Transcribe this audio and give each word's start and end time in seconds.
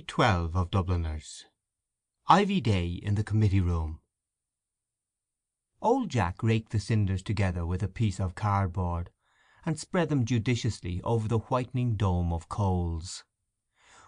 12 0.00 0.56
of 0.56 0.70
Dubliners 0.70 1.44
Ivy 2.26 2.62
Day 2.62 2.86
in 3.02 3.14
the 3.14 3.22
Committee 3.22 3.60
Room 3.60 4.00
Old 5.82 6.08
Jack 6.08 6.42
raked 6.42 6.72
the 6.72 6.80
cinders 6.80 7.22
together 7.22 7.66
with 7.66 7.82
a 7.82 7.88
piece 7.88 8.18
of 8.18 8.34
cardboard, 8.34 9.10
and 9.66 9.78
spread 9.78 10.08
them 10.08 10.24
judiciously 10.24 11.02
over 11.02 11.28
the 11.28 11.40
whitening 11.40 11.96
dome 11.96 12.32
of 12.32 12.48
coals. 12.48 13.24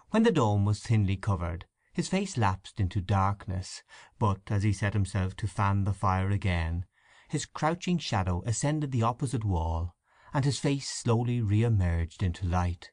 When 0.09 0.23
the 0.23 0.31
dome 0.31 0.65
was 0.65 0.79
thinly 0.79 1.17
covered 1.17 1.67
his 1.93 2.07
face 2.07 2.35
lapsed 2.35 2.79
into 2.79 2.99
darkness, 2.99 3.83
but 4.17 4.41
as 4.47 4.63
he 4.63 4.73
set 4.73 4.93
himself 4.93 5.35
to 5.35 5.47
fan 5.47 5.83
the 5.83 5.93
fire 5.93 6.31
again 6.31 6.87
his 7.29 7.45
crouching 7.45 7.99
shadow 7.99 8.41
ascended 8.47 8.91
the 8.91 9.03
opposite 9.03 9.43
wall, 9.43 9.95
and 10.33 10.45
his 10.45 10.57
face 10.57 10.89
slowly 10.89 11.41
re 11.41 11.61
emerged 11.61 12.23
into 12.23 12.47
light. 12.47 12.89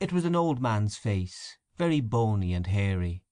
It 0.00 0.12
was 0.12 0.24
an 0.24 0.34
old 0.34 0.60
man's 0.60 0.96
face, 0.96 1.57
very 1.78 2.00
bony 2.00 2.52
and 2.52 2.66
hairy. 2.66 3.22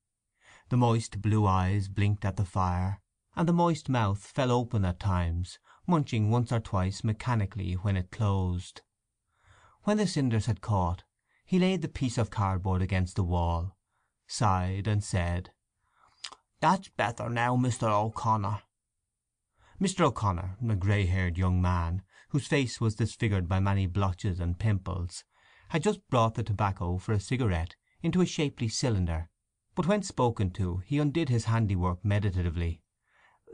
The 0.68 0.76
moist 0.76 1.20
blue 1.20 1.46
eyes 1.46 1.88
blinked 1.88 2.24
at 2.24 2.36
the 2.36 2.44
fire, 2.44 3.02
and 3.34 3.48
the 3.48 3.52
moist 3.52 3.88
mouth 3.88 4.24
fell 4.24 4.52
open 4.52 4.84
at 4.84 5.00
times, 5.00 5.58
munching 5.86 6.30
once 6.30 6.52
or 6.52 6.60
twice 6.60 7.04
mechanically 7.04 7.74
when 7.74 7.96
it 7.96 8.10
closed. 8.10 8.82
When 9.82 9.96
the 9.96 10.06
cinders 10.06 10.46
had 10.46 10.60
caught 10.60 11.04
he 11.44 11.58
laid 11.58 11.82
the 11.82 11.88
piece 11.88 12.18
of 12.18 12.30
cardboard 12.30 12.82
against 12.82 13.14
the 13.14 13.22
wall, 13.22 13.76
sighed, 14.26 14.88
and 14.88 15.02
said, 15.02 15.52
"That's 16.60 16.88
better 16.88 17.28
now, 17.28 17.56
Mr. 17.56 17.88
O'Connor." 17.88 18.62
Mr. 19.80 20.00
O'Connor, 20.06 20.56
a 20.68 20.74
grey 20.74 21.06
haired 21.06 21.38
young 21.38 21.62
man, 21.62 22.02
whose 22.30 22.48
face 22.48 22.80
was 22.80 22.96
disfigured 22.96 23.48
by 23.48 23.60
many 23.60 23.86
blotches 23.86 24.40
and 24.40 24.58
pimples, 24.58 25.22
had 25.68 25.84
just 25.84 26.08
brought 26.08 26.34
the 26.34 26.42
tobacco 26.42 26.98
for 26.98 27.12
a 27.12 27.20
cigarette 27.20 27.76
into 28.02 28.20
a 28.20 28.26
shapely 28.26 28.68
cylinder, 28.68 29.28
but 29.74 29.86
when 29.86 30.02
spoken 30.02 30.50
to 30.50 30.78
he 30.78 30.98
undid 30.98 31.28
his 31.28 31.46
handiwork 31.46 32.04
meditatively. 32.04 32.82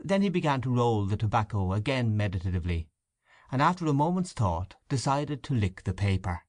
Then 0.03 0.21
he 0.21 0.29
began 0.29 0.61
to 0.61 0.73
roll 0.73 1.05
the 1.05 1.17
tobacco 1.17 1.73
again 1.73 2.17
meditatively, 2.17 2.89
and 3.51 3.61
after 3.61 3.85
a 3.85 3.93
moment's 3.93 4.33
thought 4.33 4.75
decided 4.89 5.43
to 5.43 5.53
lick 5.53 5.83
the 5.83 5.93
paper. 5.93 6.45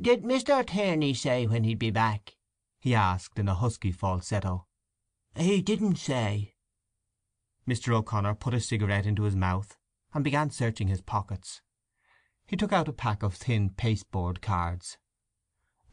"Did 0.00 0.22
Mr. 0.22 0.66
Tierney 0.66 1.14
say 1.14 1.46
when 1.46 1.64
he'd 1.64 1.78
be 1.78 1.90
back?" 1.90 2.36
he 2.78 2.94
asked 2.94 3.38
in 3.38 3.48
a 3.48 3.54
husky 3.54 3.92
falsetto. 3.92 4.66
"He 5.36 5.62
didn't 5.62 5.96
say." 5.96 6.54
Mr. 7.66 7.94
O'Connor 7.94 8.34
put 8.34 8.54
a 8.54 8.60
cigarette 8.60 9.06
into 9.06 9.22
his 9.22 9.36
mouth, 9.36 9.76
and 10.12 10.22
began 10.22 10.50
searching 10.50 10.88
his 10.88 11.00
pockets. 11.00 11.62
He 12.46 12.56
took 12.56 12.72
out 12.72 12.88
a 12.88 12.92
pack 12.92 13.22
of 13.22 13.34
thin 13.34 13.70
pasteboard 13.70 14.40
cards. 14.42 14.98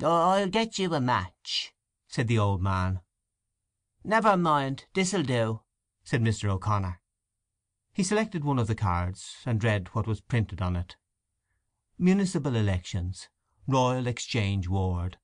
"I'll 0.04 0.50
get 0.50 0.80
you 0.80 0.94
a 0.94 1.00
match," 1.00 1.74
said 2.08 2.28
the 2.28 2.40
old 2.40 2.62
man. 2.62 3.02
"Never 4.04 4.36
mind, 4.36 4.86
this'll 4.94 5.24
do," 5.24 5.62
said 6.04 6.22
Mr. 6.22 6.50
O'Connor. 6.50 7.00
He 7.94 8.04
selected 8.04 8.44
one 8.44 8.58
of 8.58 8.68
the 8.68 8.76
cards, 8.76 9.38
and 9.46 9.64
read 9.64 9.90
what 9.90 10.08
was 10.08 10.22
printed 10.22 10.62
on 10.62 10.76
it. 10.76 10.96
Municipal 12.00 12.56
Elections. 12.56 13.30
Royal 13.68 14.08
Exchange 14.08 14.68
Ward. 14.68 15.20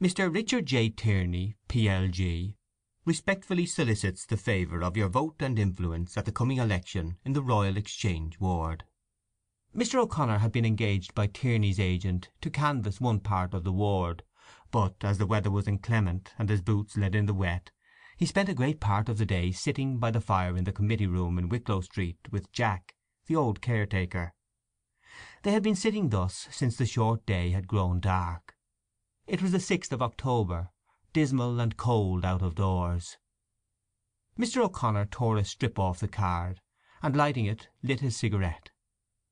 Mr. 0.00 0.32
Richard 0.32 0.66
J. 0.66 0.90
Tierney, 0.90 1.56
P.L.G., 1.68 2.56
respectfully 3.04 3.64
solicits 3.64 4.26
the 4.26 4.36
favour 4.36 4.82
of 4.82 4.96
your 4.96 5.08
vote 5.08 5.36
and 5.40 5.58
influence 5.58 6.16
at 6.18 6.26
the 6.26 6.32
coming 6.32 6.58
election 6.58 7.16
in 7.24 7.32
the 7.32 7.42
Royal 7.42 7.76
Exchange 7.78 8.38
Ward. 8.38 8.84
Mr. 9.78 10.00
O'Connor 10.00 10.38
had 10.38 10.50
been 10.50 10.64
engaged 10.64 11.14
by 11.14 11.28
Tierney's 11.28 11.78
agent 11.78 12.30
to 12.40 12.50
canvass 12.50 13.00
one 13.00 13.20
part 13.20 13.54
of 13.54 13.62
the 13.62 13.72
ward, 13.72 14.24
but 14.72 14.96
as 15.02 15.18
the 15.18 15.26
weather 15.26 15.52
was 15.52 15.68
inclement 15.68 16.34
and 16.36 16.48
his 16.48 16.60
boots 16.60 16.96
let 16.96 17.14
in 17.14 17.26
the 17.26 17.32
wet, 17.32 17.70
he 18.16 18.26
spent 18.26 18.48
a 18.48 18.54
great 18.54 18.80
part 18.80 19.08
of 19.08 19.18
the 19.18 19.24
day 19.24 19.52
sitting 19.52 19.98
by 19.98 20.10
the 20.10 20.20
fire 20.20 20.56
in 20.56 20.64
the 20.64 20.72
committee 20.72 21.06
room 21.06 21.38
in 21.38 21.48
Wicklow 21.48 21.80
Street 21.80 22.18
with 22.32 22.50
Jack, 22.50 22.96
the 23.28 23.36
old 23.36 23.60
caretaker. 23.60 24.34
They 25.44 25.52
had 25.52 25.62
been 25.62 25.76
sitting 25.76 26.08
thus 26.08 26.48
since 26.50 26.76
the 26.76 26.84
short 26.84 27.24
day 27.24 27.50
had 27.50 27.68
grown 27.68 28.00
dark. 28.00 28.56
It 29.28 29.40
was 29.40 29.52
the 29.52 29.60
sixth 29.60 29.92
of 29.92 30.02
October, 30.02 30.70
dismal 31.12 31.60
and 31.60 31.76
cold 31.76 32.24
out 32.24 32.42
of 32.42 32.56
doors. 32.56 33.16
Mr. 34.36 34.60
O'Connor 34.60 35.06
tore 35.06 35.36
a 35.36 35.44
strip 35.44 35.78
off 35.78 36.00
the 36.00 36.08
card, 36.08 36.62
and 37.00 37.14
lighting 37.14 37.46
it 37.46 37.68
lit 37.84 38.00
his 38.00 38.16
cigarette. 38.16 38.70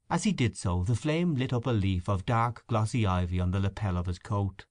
As 0.08 0.22
he 0.22 0.32
did 0.32 0.56
so 0.56 0.84
the 0.84 0.94
flame 0.94 1.34
lit 1.34 1.52
up 1.52 1.66
a 1.66 1.70
leaf 1.70 2.08
of 2.08 2.24
dark 2.26 2.64
glossy 2.68 3.04
ivy 3.04 3.40
on 3.40 3.50
the 3.50 3.58
lapel 3.58 3.96
of 3.96 4.06
his 4.06 4.20
coat. 4.20 4.64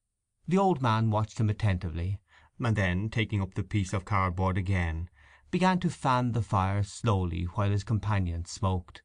The 0.47 0.57
old 0.57 0.81
man 0.81 1.11
watched 1.11 1.39
him 1.39 1.49
attentively, 1.49 2.21
and 2.57 2.75
then, 2.75 3.09
taking 3.09 3.41
up 3.41 3.55
the 3.55 3.63
piece 3.63 3.91
of 3.91 4.05
cardboard 4.05 4.57
again, 4.57 5.09
began 5.51 5.79
to 5.81 5.89
fan 5.89 6.31
the 6.31 6.41
fire 6.41 6.83
slowly 6.83 7.43
while 7.43 7.69
his 7.69 7.83
companion 7.83 8.45
smoked. 8.45 9.01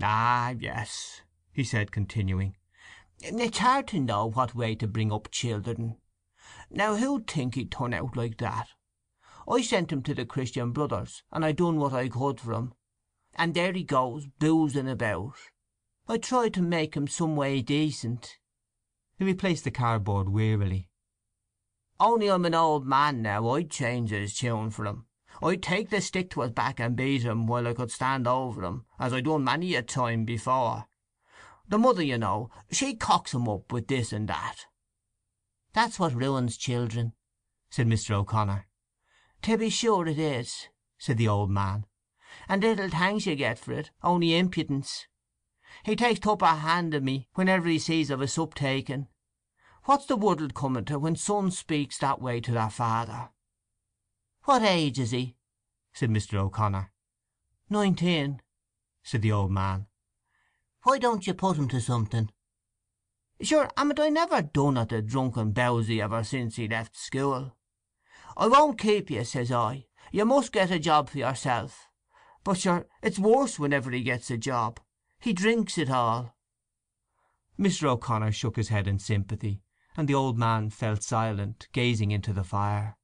"Ah, 0.00 0.50
yes," 0.50 1.22
he 1.52 1.64
said, 1.64 1.90
continuing. 1.90 2.56
"It's 3.18 3.58
hard 3.58 3.88
to 3.88 4.00
know 4.00 4.26
what 4.26 4.54
way 4.54 4.76
to 4.76 4.86
bring 4.86 5.12
up 5.12 5.30
children. 5.32 5.96
Now 6.70 6.96
who'd 6.96 7.26
think 7.26 7.56
he'd 7.56 7.72
turn 7.72 7.92
out 7.92 8.16
like 8.16 8.38
that? 8.38 8.68
I 9.48 9.62
sent 9.62 9.90
him 9.90 10.02
to 10.04 10.14
the 10.14 10.24
Christian 10.24 10.70
Brothers, 10.70 11.24
and 11.32 11.44
I 11.44 11.50
done 11.50 11.78
what 11.78 11.92
I 11.92 12.08
could 12.08 12.40
for 12.40 12.52
him. 12.52 12.74
And 13.34 13.54
there 13.54 13.72
he 13.72 13.82
goes, 13.82 14.26
boozing 14.38 14.88
about. 14.88 15.36
I 16.06 16.18
tried 16.18 16.54
to 16.54 16.62
make 16.62 16.94
him 16.94 17.06
some 17.08 17.36
way 17.36 17.62
decent." 17.62 18.38
He 19.16 19.24
replaced 19.24 19.64
the 19.64 19.70
cardboard 19.70 20.28
wearily. 20.28 20.88
"Only 21.98 22.28
I'm 22.28 22.44
an 22.44 22.54
old 22.54 22.86
man 22.86 23.22
now 23.22 23.48
I'd 23.50 23.70
change 23.70 24.10
his 24.10 24.36
tune 24.36 24.70
for 24.70 24.84
him. 24.84 25.06
I'd 25.40 25.62
take 25.62 25.90
the 25.90 26.00
stick 26.00 26.30
to 26.30 26.42
his 26.42 26.50
back 26.50 26.78
and 26.78 26.94
beat 26.94 27.22
him 27.22 27.46
while 27.46 27.66
I 27.66 27.74
could 27.74 27.90
stand 27.90 28.26
over 28.26 28.62
him, 28.64 28.84
as 28.98 29.12
I'd 29.12 29.24
done 29.24 29.44
many 29.44 29.74
a 29.74 29.82
time 29.82 30.24
before. 30.24 30.88
The 31.66 31.78
mother, 31.78 32.02
you 32.02 32.18
know, 32.18 32.50
she 32.70 32.94
cocks 32.94 33.32
him 33.32 33.48
up 33.48 33.72
with 33.72 33.88
this 33.88 34.12
and 34.12 34.28
that." 34.28 34.66
"That's 35.72 35.98
what 35.98 36.14
ruins 36.14 36.56
children," 36.56 37.14
said 37.70 37.86
Mr. 37.86 38.10
O'Connor. 38.10 38.66
"To 39.42 39.56
be 39.56 39.70
sure 39.70 40.06
it 40.06 40.18
is," 40.18 40.68
said 40.98 41.16
the 41.16 41.28
old 41.28 41.50
man. 41.50 41.86
And 42.52 42.62
little 42.62 42.90
thanks 42.90 43.24
you 43.24 43.34
get 43.34 43.58
for 43.58 43.72
it, 43.72 43.92
only 44.02 44.36
impudence. 44.36 45.06
He 45.84 45.96
takes 45.96 46.20
t'upper 46.20 46.58
hand 46.58 46.92
of 46.92 47.02
me 47.02 47.26
whenever 47.32 47.66
he 47.66 47.78
sees 47.78 48.10
of 48.10 48.20
a 48.20 48.28
sup 48.28 48.52
taking. 48.52 49.08
What's 49.84 50.04
the 50.04 50.18
world 50.18 50.52
coming 50.52 50.84
to 50.84 50.98
when 50.98 51.16
sons 51.16 51.56
speaks 51.56 51.96
that 51.96 52.20
way 52.20 52.42
to 52.42 52.52
their 52.52 52.68
father?" 52.68 53.30
"What 54.44 54.60
age 54.60 54.98
is 54.98 55.12
he?" 55.12 55.38
said 55.94 56.10
Mr. 56.10 56.34
O'Connor. 56.34 56.92
"Nineteen," 57.70 58.42
said 59.02 59.22
the 59.22 59.32
old 59.32 59.50
man. 59.50 59.86
"Why 60.82 60.98
don't 60.98 61.26
you 61.26 61.32
put 61.32 61.56
him 61.56 61.68
to 61.68 61.80
something?" 61.80 62.30
"Sure, 63.40 63.70
haven't 63.78 63.98
I 63.98 64.10
never 64.10 64.42
done 64.42 64.76
at 64.76 64.90
the 64.90 65.00
drunken 65.00 65.52
bowsy 65.52 66.02
ever 66.02 66.22
since 66.22 66.56
he 66.56 66.68
left 66.68 66.98
school? 66.98 67.56
'I 68.36 68.48
won't 68.48 68.78
keep 68.78 69.10
you,' 69.10 69.24
says 69.24 69.50
I. 69.50 69.86
'You 70.10 70.26
must 70.26 70.52
get 70.52 70.70
a 70.70 70.78
job 70.78 71.08
for 71.08 71.16
yourself. 71.16 71.88
But 72.44 72.58
sure 72.58 72.88
it's 73.02 73.18
worse 73.18 73.58
whenever 73.58 73.90
he 73.90 74.02
gets 74.02 74.30
a 74.30 74.36
job. 74.36 74.80
He 75.20 75.32
drinks 75.32 75.78
it 75.78 75.88
all." 75.88 76.36
Mr. 77.58 77.84
O'Connor 77.84 78.32
shook 78.32 78.56
his 78.56 78.68
head 78.68 78.88
in 78.88 78.98
sympathy, 78.98 79.62
and 79.96 80.08
the 80.08 80.14
old 80.14 80.38
man 80.38 80.70
fell 80.70 80.96
silent, 80.96 81.68
gazing 81.72 82.10
into 82.10 82.32
the 82.32 82.42
fire. 82.42 82.98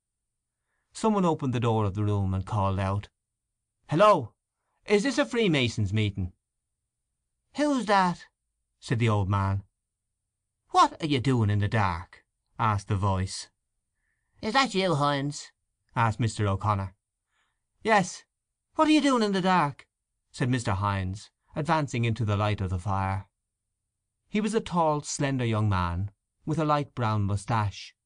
Some 0.92 1.14
one 1.14 1.24
opened 1.24 1.54
the 1.54 1.60
door 1.60 1.84
of 1.84 1.94
the 1.94 2.02
room 2.02 2.34
and 2.34 2.44
called 2.44 2.80
out, 2.80 3.08
"Hello! 3.88 4.34
Is 4.86 5.04
this 5.04 5.18
a 5.18 5.24
Freemasons' 5.24 5.92
meeting?" 5.92 6.32
"Who's 7.54 7.86
that?" 7.86 8.26
said 8.80 8.98
the 8.98 9.08
old 9.08 9.28
man. 9.28 9.62
"What 10.70 11.00
are 11.00 11.06
you 11.06 11.20
doing 11.20 11.50
in 11.50 11.60
the 11.60 11.68
dark?" 11.68 12.24
asked 12.58 12.88
the 12.88 12.96
voice. 12.96 13.48
"Is 14.42 14.54
that 14.54 14.74
you, 14.74 14.96
Hynes?" 14.96 15.52
asked 15.94 16.18
Mr. 16.18 16.46
O'Connor. 16.46 16.96
"Yes. 17.82 18.24
What 18.78 18.86
are 18.86 18.92
you 18.92 19.00
doing 19.00 19.24
in 19.24 19.32
the 19.32 19.40
dark?" 19.40 19.88
said 20.30 20.48
Mr. 20.48 20.76
Hynes, 20.76 21.30
advancing 21.56 22.04
into 22.04 22.24
the 22.24 22.36
light 22.36 22.60
of 22.60 22.70
the 22.70 22.78
fire. 22.78 23.28
He 24.28 24.40
was 24.40 24.54
a 24.54 24.60
tall, 24.60 25.00
slender 25.00 25.44
young 25.44 25.68
man, 25.68 26.12
with 26.46 26.60
a 26.60 26.64
light 26.64 26.94
brown 26.94 27.24
moustache. 27.24 27.96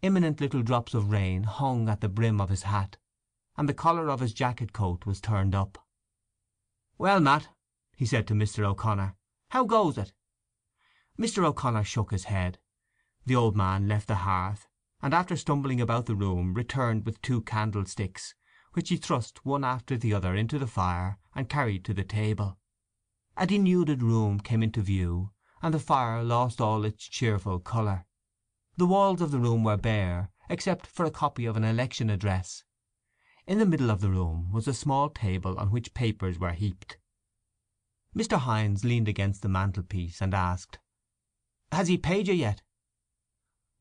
Imminent 0.00 0.40
little 0.40 0.62
drops 0.62 0.94
of 0.94 1.10
rain 1.10 1.42
hung 1.42 1.86
at 1.90 2.00
the 2.00 2.08
brim 2.08 2.40
of 2.40 2.48
his 2.48 2.62
hat, 2.62 2.96
and 3.58 3.68
the 3.68 3.74
collar 3.74 4.08
of 4.08 4.20
his 4.20 4.32
jacket 4.32 4.72
coat 4.72 5.04
was 5.04 5.20
turned 5.20 5.54
up. 5.54 5.76
"Well, 6.96 7.20
Matt," 7.20 7.50
he 7.94 8.06
said 8.06 8.26
to 8.28 8.34
Mr. 8.34 8.64
O'Connor, 8.64 9.14
"how 9.50 9.66
goes 9.66 9.98
it?" 9.98 10.14
Mr. 11.18 11.44
O'Connor 11.44 11.84
shook 11.84 12.10
his 12.10 12.24
head. 12.24 12.58
The 13.26 13.36
old 13.36 13.54
man 13.54 13.86
left 13.86 14.08
the 14.08 14.24
hearth, 14.24 14.66
and 15.02 15.12
after 15.12 15.36
stumbling 15.36 15.82
about 15.82 16.06
the 16.06 16.16
room 16.16 16.54
returned 16.54 17.04
with 17.04 17.20
two 17.20 17.42
candlesticks, 17.42 18.34
which 18.72 18.88
he 18.88 18.96
thrust 18.96 19.44
one 19.44 19.64
after 19.64 19.96
the 19.96 20.14
other 20.14 20.34
into 20.34 20.58
the 20.58 20.66
fire 20.66 21.18
and 21.34 21.48
carried 21.48 21.84
to 21.84 21.94
the 21.94 22.04
table. 22.04 22.58
A 23.36 23.46
denuded 23.46 24.02
room 24.02 24.40
came 24.40 24.62
into 24.62 24.82
view, 24.82 25.30
and 25.62 25.72
the 25.72 25.78
fire 25.78 26.22
lost 26.22 26.60
all 26.60 26.84
its 26.84 27.04
cheerful 27.04 27.58
colour. 27.58 28.06
The 28.76 28.86
walls 28.86 29.20
of 29.20 29.30
the 29.30 29.38
room 29.38 29.64
were 29.64 29.76
bare, 29.76 30.30
except 30.48 30.86
for 30.86 31.04
a 31.04 31.10
copy 31.10 31.46
of 31.46 31.56
an 31.56 31.64
election 31.64 32.10
address. 32.10 32.64
In 33.46 33.58
the 33.58 33.66
middle 33.66 33.90
of 33.90 34.00
the 34.00 34.10
room 34.10 34.52
was 34.52 34.68
a 34.68 34.74
small 34.74 35.10
table 35.10 35.58
on 35.58 35.70
which 35.70 35.94
papers 35.94 36.38
were 36.38 36.52
heaped. 36.52 36.98
Mr. 38.16 38.38
Hynes 38.38 38.84
leaned 38.84 39.08
against 39.08 39.42
the 39.42 39.48
mantelpiece, 39.48 40.20
and 40.20 40.34
asked, 40.34 40.78
"Has 41.72 41.88
he 41.88 41.96
paid 41.96 42.28
you 42.28 42.34
yet?" 42.34 42.62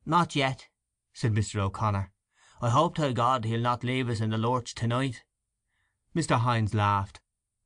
"Not 0.06 0.36
yet," 0.36 0.70
said 1.14 1.34
Mr. 1.34 1.60
O'Connor. 1.60 2.12
"I 2.64 2.70
hope 2.70 2.94
to 2.98 3.12
God 3.12 3.44
he'll 3.44 3.60
not 3.60 3.84
leave 3.84 4.08
us 4.08 4.22
in 4.22 4.30
the 4.30 4.38
lurch 4.38 4.76
to 4.76 4.86
night." 4.86 5.24
Mr. 6.16 6.42
Hynes 6.42 6.76
laughed. 6.76 7.20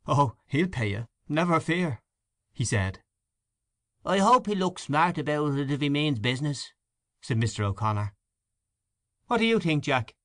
"Oh, 0.08 0.38
he'll 0.48 0.70
pay 0.70 0.92
you, 0.92 1.08
never 1.28 1.60
fear," 1.60 2.02
he 2.54 2.64
said. 2.64 3.04
"I 4.06 4.20
hope 4.20 4.48
he'll 4.48 4.58
look 4.58 4.80
smart 4.80 5.18
about 5.18 5.58
it 5.58 5.70
if 5.70 5.82
he 5.82 5.90
means 5.90 6.20
business," 6.20 6.72
said 7.20 7.38
Mr. 7.38 7.66
O'Connor. 7.66 8.16
"What 9.28 9.40
do 9.40 9.46
you 9.46 9.60
think, 9.60 9.84
Jack?" 9.84 10.16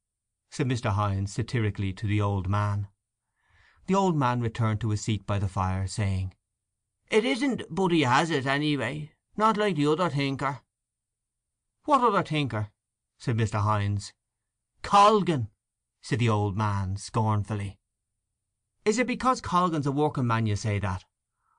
said 0.51 0.69
Mr. 0.69 0.93
Hynes 0.93 1.33
satirically 1.33 1.93
to 1.95 2.07
the 2.07 2.21
old 2.21 2.49
man. 2.49 2.87
The 3.89 3.97
old 3.97 4.15
man 4.15 4.41
returned 4.41 4.81
to 4.83 4.91
his 4.91 5.03
seat 5.03 5.27
by 5.27 5.41
the 5.41 5.49
fire, 5.49 5.89
saying, 5.89 6.37
"It 7.11 7.25
isn't 7.25 7.63
but 7.71 7.91
he 7.91 8.03
has 8.03 8.31
it, 8.31 8.47
anyway. 8.47 9.17
Not 9.37 9.57
like 9.57 9.75
the 9.75 9.89
other 9.89 10.11
thinker." 10.11 10.61
"What 11.87 12.03
other 12.03 12.23
thinker?" 12.23 12.71
said 13.19 13.37
Mr. 13.37 13.63
Hynes. 13.63 14.13
"Colgan," 14.91 15.47
said 16.03 16.19
the 16.19 16.29
old 16.29 16.57
man 16.57 16.97
scornfully. 16.97 17.79
"Is 18.85 18.99
it 18.99 19.07
because 19.07 19.41
Colgan's 19.41 19.87
a 19.87 19.93
working 19.93 20.27
man 20.27 20.47
you 20.47 20.57
say 20.57 20.81
that? 20.81 21.05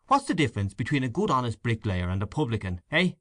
What's 0.07 0.25
the 0.25 0.33
difference 0.33 0.73
between 0.73 1.05
a 1.05 1.07
good 1.07 1.31
honest 1.31 1.63
bricklayer 1.63 2.09
and 2.09 2.21
a 2.21 2.27
publican, 2.27 2.81
eh? 2.91 3.13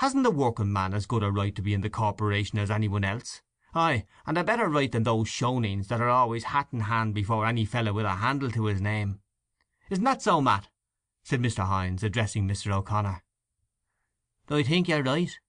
Hasn't 0.00 0.24
the 0.24 0.30
working 0.30 0.70
man 0.70 0.92
as 0.92 1.06
good 1.06 1.22
a 1.22 1.32
right 1.32 1.56
to 1.56 1.62
be 1.62 1.72
in 1.72 1.80
the 1.80 1.88
corporation 1.88 2.58
as 2.58 2.70
any 2.70 2.88
one 2.88 3.04
else? 3.04 3.40
Ay, 3.72 4.04
and 4.26 4.36
a 4.36 4.44
better 4.44 4.68
right 4.68 4.92
than 4.92 5.04
those 5.04 5.28
shoneens 5.28 5.88
that 5.88 6.02
are 6.02 6.10
always 6.10 6.44
hat 6.52 6.68
in 6.70 6.80
hand 6.80 7.14
before 7.14 7.46
any 7.46 7.64
fellow 7.64 7.94
with 7.94 8.04
a 8.04 8.16
handle 8.16 8.50
to 8.50 8.66
his 8.66 8.82
name. 8.82 9.22
Isn't 9.88 10.04
that 10.04 10.20
so, 10.20 10.42
Matt?" 10.42 10.68
said 11.22 11.40
Mr. 11.40 11.66
Hynes, 11.66 12.02
addressing 12.02 12.46
Mr. 12.46 12.70
O'Connor. 12.70 13.24
"I 14.50 14.62
think 14.62 14.88
you're 14.88 15.02
right," 15.02 15.40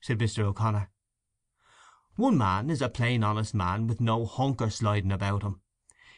said 0.00 0.20
Mr. 0.20 0.44
O'Connor. 0.44 0.91
"One 2.16 2.36
man 2.36 2.68
is 2.68 2.82
a 2.82 2.90
plain 2.90 3.24
honest 3.24 3.54
man 3.54 3.86
with 3.86 3.98
no 3.98 4.26
hunker 4.26 4.68
sliding 4.68 5.12
about 5.12 5.42
him. 5.42 5.62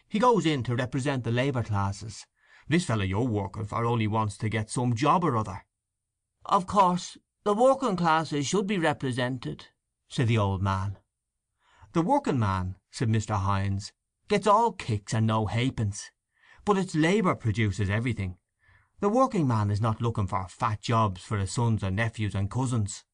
He 0.08 0.18
goes 0.18 0.44
in 0.44 0.64
to 0.64 0.74
represent 0.74 1.22
the 1.22 1.30
labour 1.30 1.62
classes. 1.62 2.26
This 2.66 2.84
fellow 2.84 3.04
you're 3.04 3.22
working 3.22 3.64
for 3.64 3.84
only 3.84 4.08
wants 4.08 4.36
to 4.38 4.48
get 4.48 4.70
some 4.70 4.96
job 4.96 5.22
or 5.22 5.36
other." 5.36 5.64
"Of 6.46 6.66
course 6.66 7.16
the 7.44 7.54
working 7.54 7.94
classes 7.94 8.46
should 8.46 8.66
be 8.66 8.76
represented," 8.76 9.68
said 10.08 10.26
the 10.26 10.38
old 10.38 10.62
man. 10.62 10.98
"The 11.92 12.02
working 12.02 12.40
man," 12.40 12.74
said 12.90 13.08
Mr. 13.08 13.36
Hynes, 13.36 13.92
"gets 14.26 14.48
all 14.48 14.72
kicks 14.72 15.14
and 15.14 15.28
no 15.28 15.46
halfpence. 15.46 16.10
But 16.64 16.76
it's 16.76 16.96
labour 16.96 17.36
produces 17.36 17.88
everything. 17.88 18.38
The 18.98 19.08
working 19.08 19.46
man 19.46 19.70
is 19.70 19.80
not 19.80 20.00
looking 20.00 20.26
for 20.26 20.48
fat 20.48 20.80
jobs 20.80 21.22
for 21.22 21.38
his 21.38 21.52
sons 21.52 21.84
and 21.84 21.94
nephews 21.94 22.34
and 22.34 22.50
cousins. 22.50 23.04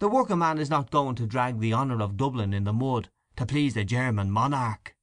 The 0.00 0.08
working 0.08 0.38
man 0.38 0.58
is 0.58 0.70
not 0.70 0.90
going 0.90 1.14
to 1.16 1.26
drag 1.26 1.60
the 1.60 1.72
honour 1.72 2.02
of 2.02 2.16
Dublin 2.16 2.52
in 2.52 2.64
the 2.64 2.72
mud 2.72 3.10
to 3.36 3.46
please 3.46 3.74
the 3.74 3.84
German 3.84 4.30
monarch." 4.30 4.96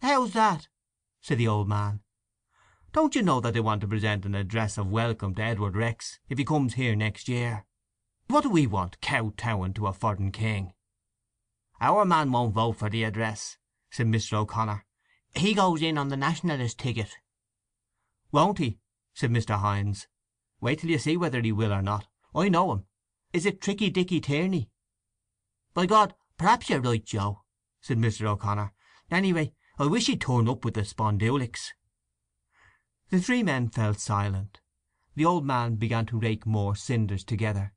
"How's 0.00 0.32
that?" 0.32 0.68
said 1.20 1.38
the 1.38 1.48
old 1.48 1.68
man. 1.68 2.00
"Don't 2.92 3.14
you 3.14 3.22
know 3.22 3.40
that 3.40 3.54
they 3.54 3.60
want 3.60 3.80
to 3.82 3.88
present 3.88 4.24
an 4.24 4.34
address 4.34 4.78
of 4.78 4.86
welcome 4.86 5.34
to 5.34 5.42
Edward 5.42 5.76
Rex 5.76 6.20
if 6.28 6.38
he 6.38 6.44
comes 6.44 6.74
here 6.74 6.94
next 6.94 7.28
year? 7.28 7.66
What 8.28 8.42
do 8.42 8.50
we 8.50 8.66
want 8.66 9.00
kow‐towing 9.00 9.74
to 9.74 9.86
a 9.86 9.92
foreign 9.92 10.32
king?" 10.32 10.74
"Our 11.80 12.04
man 12.04 12.30
won't 12.30 12.54
vote 12.54 12.76
for 12.76 12.88
the 12.88 13.04
address," 13.04 13.56
said 13.90 14.06
Mr. 14.06 14.34
O'Connor. 14.34 14.84
"He 15.34 15.54
goes 15.54 15.82
in 15.82 15.98
on 15.98 16.08
the 16.08 16.16
Nationalist 16.16 16.78
ticket." 16.78 17.16
"Won't 18.30 18.58
he?" 18.58 18.78
said 19.14 19.30
Mr. 19.30 19.58
Hynes. 19.58 20.06
"Wait 20.60 20.78
till 20.78 20.90
you 20.90 20.98
see 20.98 21.16
whether 21.16 21.40
he 21.40 21.52
will 21.52 21.72
or 21.72 21.82
not. 21.82 22.06
I 22.34 22.48
know 22.48 22.72
him. 22.72 22.87
Is 23.38 23.46
it 23.46 23.60
Tricky 23.60 23.88
Dicky 23.88 24.20
Tierney?" 24.20 24.68
"By 25.72 25.86
God, 25.86 26.16
perhaps 26.38 26.68
you're 26.68 26.80
right, 26.80 27.04
Joe," 27.04 27.44
said 27.80 27.96
Mr. 27.96 28.26
O'Connor. 28.26 28.72
"Anyway, 29.12 29.54
I 29.78 29.86
wish 29.86 30.08
he'd 30.08 30.22
turn 30.22 30.48
up 30.48 30.64
with 30.64 30.74
the 30.74 30.84
spondulics." 30.84 31.72
The 33.10 33.20
three 33.20 33.44
men 33.44 33.68
fell 33.68 33.94
silent. 33.94 34.58
The 35.14 35.24
old 35.24 35.44
man 35.44 35.76
began 35.76 36.04
to 36.06 36.18
rake 36.18 36.46
more 36.46 36.74
cinders 36.74 37.22
together. 37.22 37.74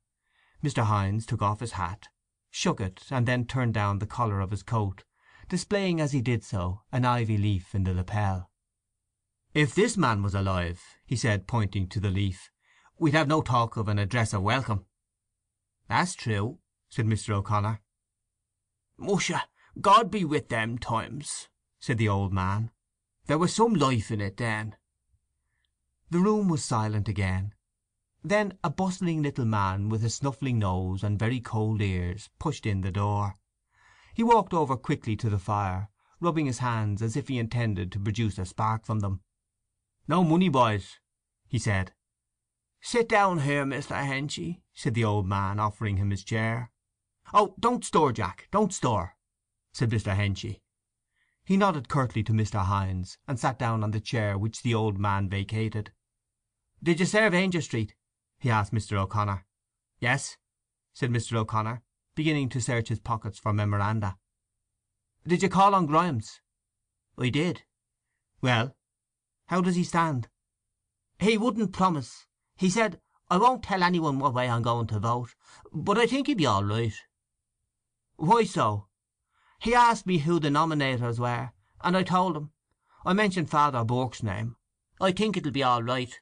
Mr. 0.64 0.86
Hynes 0.86 1.26
took 1.26 1.42
off 1.42 1.60
his 1.60 1.74
hat, 1.78 2.08
shook 2.50 2.80
it, 2.80 3.06
and 3.08 3.28
then 3.28 3.46
turned 3.46 3.74
down 3.74 4.00
the 4.00 4.04
collar 4.04 4.40
of 4.40 4.50
his 4.50 4.64
coat, 4.64 5.04
displaying 5.48 6.00
as 6.00 6.10
he 6.10 6.20
did 6.20 6.42
so 6.42 6.82
an 6.90 7.04
ivy 7.04 7.38
leaf 7.38 7.72
in 7.72 7.84
the 7.84 7.94
lapel. 7.94 8.50
"If 9.54 9.76
this 9.76 9.96
man 9.96 10.24
was 10.24 10.34
alive," 10.34 10.82
he 11.06 11.14
said, 11.14 11.46
pointing 11.46 11.86
to 11.90 12.00
the 12.00 12.10
leaf, 12.10 12.50
"we'd 12.98 13.14
have 13.14 13.28
no 13.28 13.42
talk 13.42 13.76
of 13.76 13.86
an 13.86 14.00
address 14.00 14.32
of 14.32 14.42
welcome." 14.42 14.86
"That's 15.92 16.14
true," 16.14 16.58
said 16.88 17.04
Mr. 17.04 17.34
O'Connor. 17.34 17.82
"Musha, 18.96 19.46
God 19.78 20.10
be 20.10 20.24
with 20.24 20.48
them 20.48 20.78
times!" 20.78 21.50
said 21.80 21.98
the 21.98 22.08
old 22.08 22.32
man. 22.32 22.70
"There 23.26 23.36
was 23.36 23.54
some 23.54 23.74
life 23.74 24.10
in 24.10 24.18
it 24.22 24.38
then." 24.38 24.76
The 26.08 26.20
room 26.20 26.48
was 26.48 26.64
silent 26.64 27.08
again. 27.08 27.52
Then 28.22 28.58
a 28.64 28.70
bustling 28.70 29.20
little 29.20 29.44
man 29.44 29.90
with 29.90 30.02
a 30.02 30.08
snuffling 30.08 30.58
nose 30.58 31.04
and 31.04 31.18
very 31.18 31.40
cold 31.40 31.82
ears 31.82 32.30
pushed 32.38 32.64
in 32.64 32.80
the 32.80 32.90
door. 32.90 33.36
He 34.14 34.22
walked 34.22 34.54
over 34.54 34.78
quickly 34.78 35.14
to 35.16 35.28
the 35.28 35.38
fire, 35.38 35.90
rubbing 36.20 36.46
his 36.46 36.60
hands 36.60 37.02
as 37.02 37.18
if 37.18 37.28
he 37.28 37.38
intended 37.38 37.92
to 37.92 38.00
produce 38.00 38.38
a 38.38 38.46
spark 38.46 38.86
from 38.86 39.00
them. 39.00 39.20
"No 40.08 40.24
money, 40.24 40.48
boys," 40.48 41.00
he 41.48 41.58
said. 41.58 41.92
"Sit 42.84 43.08
down 43.08 43.38
here, 43.38 43.64
Mr. 43.64 43.94
Henchy," 43.94 44.60
said 44.74 44.94
the 44.94 45.04
old 45.04 45.24
man, 45.24 45.60
offering 45.60 45.98
him 45.98 46.10
his 46.10 46.24
chair. 46.24 46.72
"Oh, 47.32 47.54
don't 47.60 47.84
stir, 47.84 48.10
Jack, 48.10 48.48
don't 48.50 48.74
stir," 48.74 49.14
said 49.72 49.90
Mr. 49.90 50.16
Henchy. 50.16 50.62
He 51.44 51.56
nodded 51.56 51.88
curtly 51.88 52.24
to 52.24 52.32
Mr. 52.32 52.64
Hynes, 52.64 53.18
and 53.28 53.38
sat 53.38 53.56
down 53.56 53.84
on 53.84 53.92
the 53.92 54.00
chair 54.00 54.36
which 54.36 54.62
the 54.62 54.74
old 54.74 54.98
man 54.98 55.28
vacated. 55.28 55.92
"Did 56.82 56.98
you 56.98 57.06
serve 57.06 57.32
Aungier 57.34 57.62
Street?" 57.62 57.94
he 58.40 58.50
asked 58.50 58.74
Mr. 58.74 58.96
O'Connor. 58.96 59.46
"Yes," 60.00 60.36
said 60.92 61.10
Mr. 61.10 61.36
O'Connor, 61.36 61.84
beginning 62.16 62.48
to 62.48 62.60
search 62.60 62.88
his 62.88 62.98
pockets 62.98 63.38
for 63.38 63.52
memoranda. 63.52 64.18
"Did 65.24 65.44
you 65.44 65.48
call 65.48 65.76
on 65.76 65.86
Grimes?" 65.86 66.40
"I 67.16 67.28
did." 67.28 67.62
"Well, 68.40 68.76
how 69.46 69.60
does 69.60 69.76
he 69.76 69.84
stand?" 69.84 70.28
"He 71.20 71.38
wouldn't 71.38 71.72
promise. 71.72 72.26
He 72.62 72.70
said, 72.70 73.00
'I 73.28 73.38
won't 73.38 73.64
tell 73.64 73.82
any 73.82 73.98
one 73.98 74.20
what 74.20 74.34
way 74.34 74.48
I'm 74.48 74.62
going 74.62 74.86
to 74.86 75.00
vote, 75.00 75.34
but 75.72 75.98
I 75.98 76.06
think 76.06 76.28
he'll 76.28 76.36
be 76.36 76.46
all 76.46 76.62
right.'" 76.62 76.94
"Why 78.14 78.44
so?" 78.44 78.86
"He 79.58 79.74
asked 79.74 80.06
me 80.06 80.18
who 80.18 80.38
the 80.38 80.48
nominators 80.48 81.18
were, 81.18 81.50
and 81.80 81.96
I 81.96 82.04
told 82.04 82.36
him. 82.36 82.52
I 83.04 83.14
mentioned 83.14 83.50
Father 83.50 83.82
Burke's 83.82 84.22
name. 84.22 84.54
I 85.00 85.10
think 85.10 85.36
it'll 85.36 85.50
be 85.50 85.64
all 85.64 85.82
right." 85.82 86.20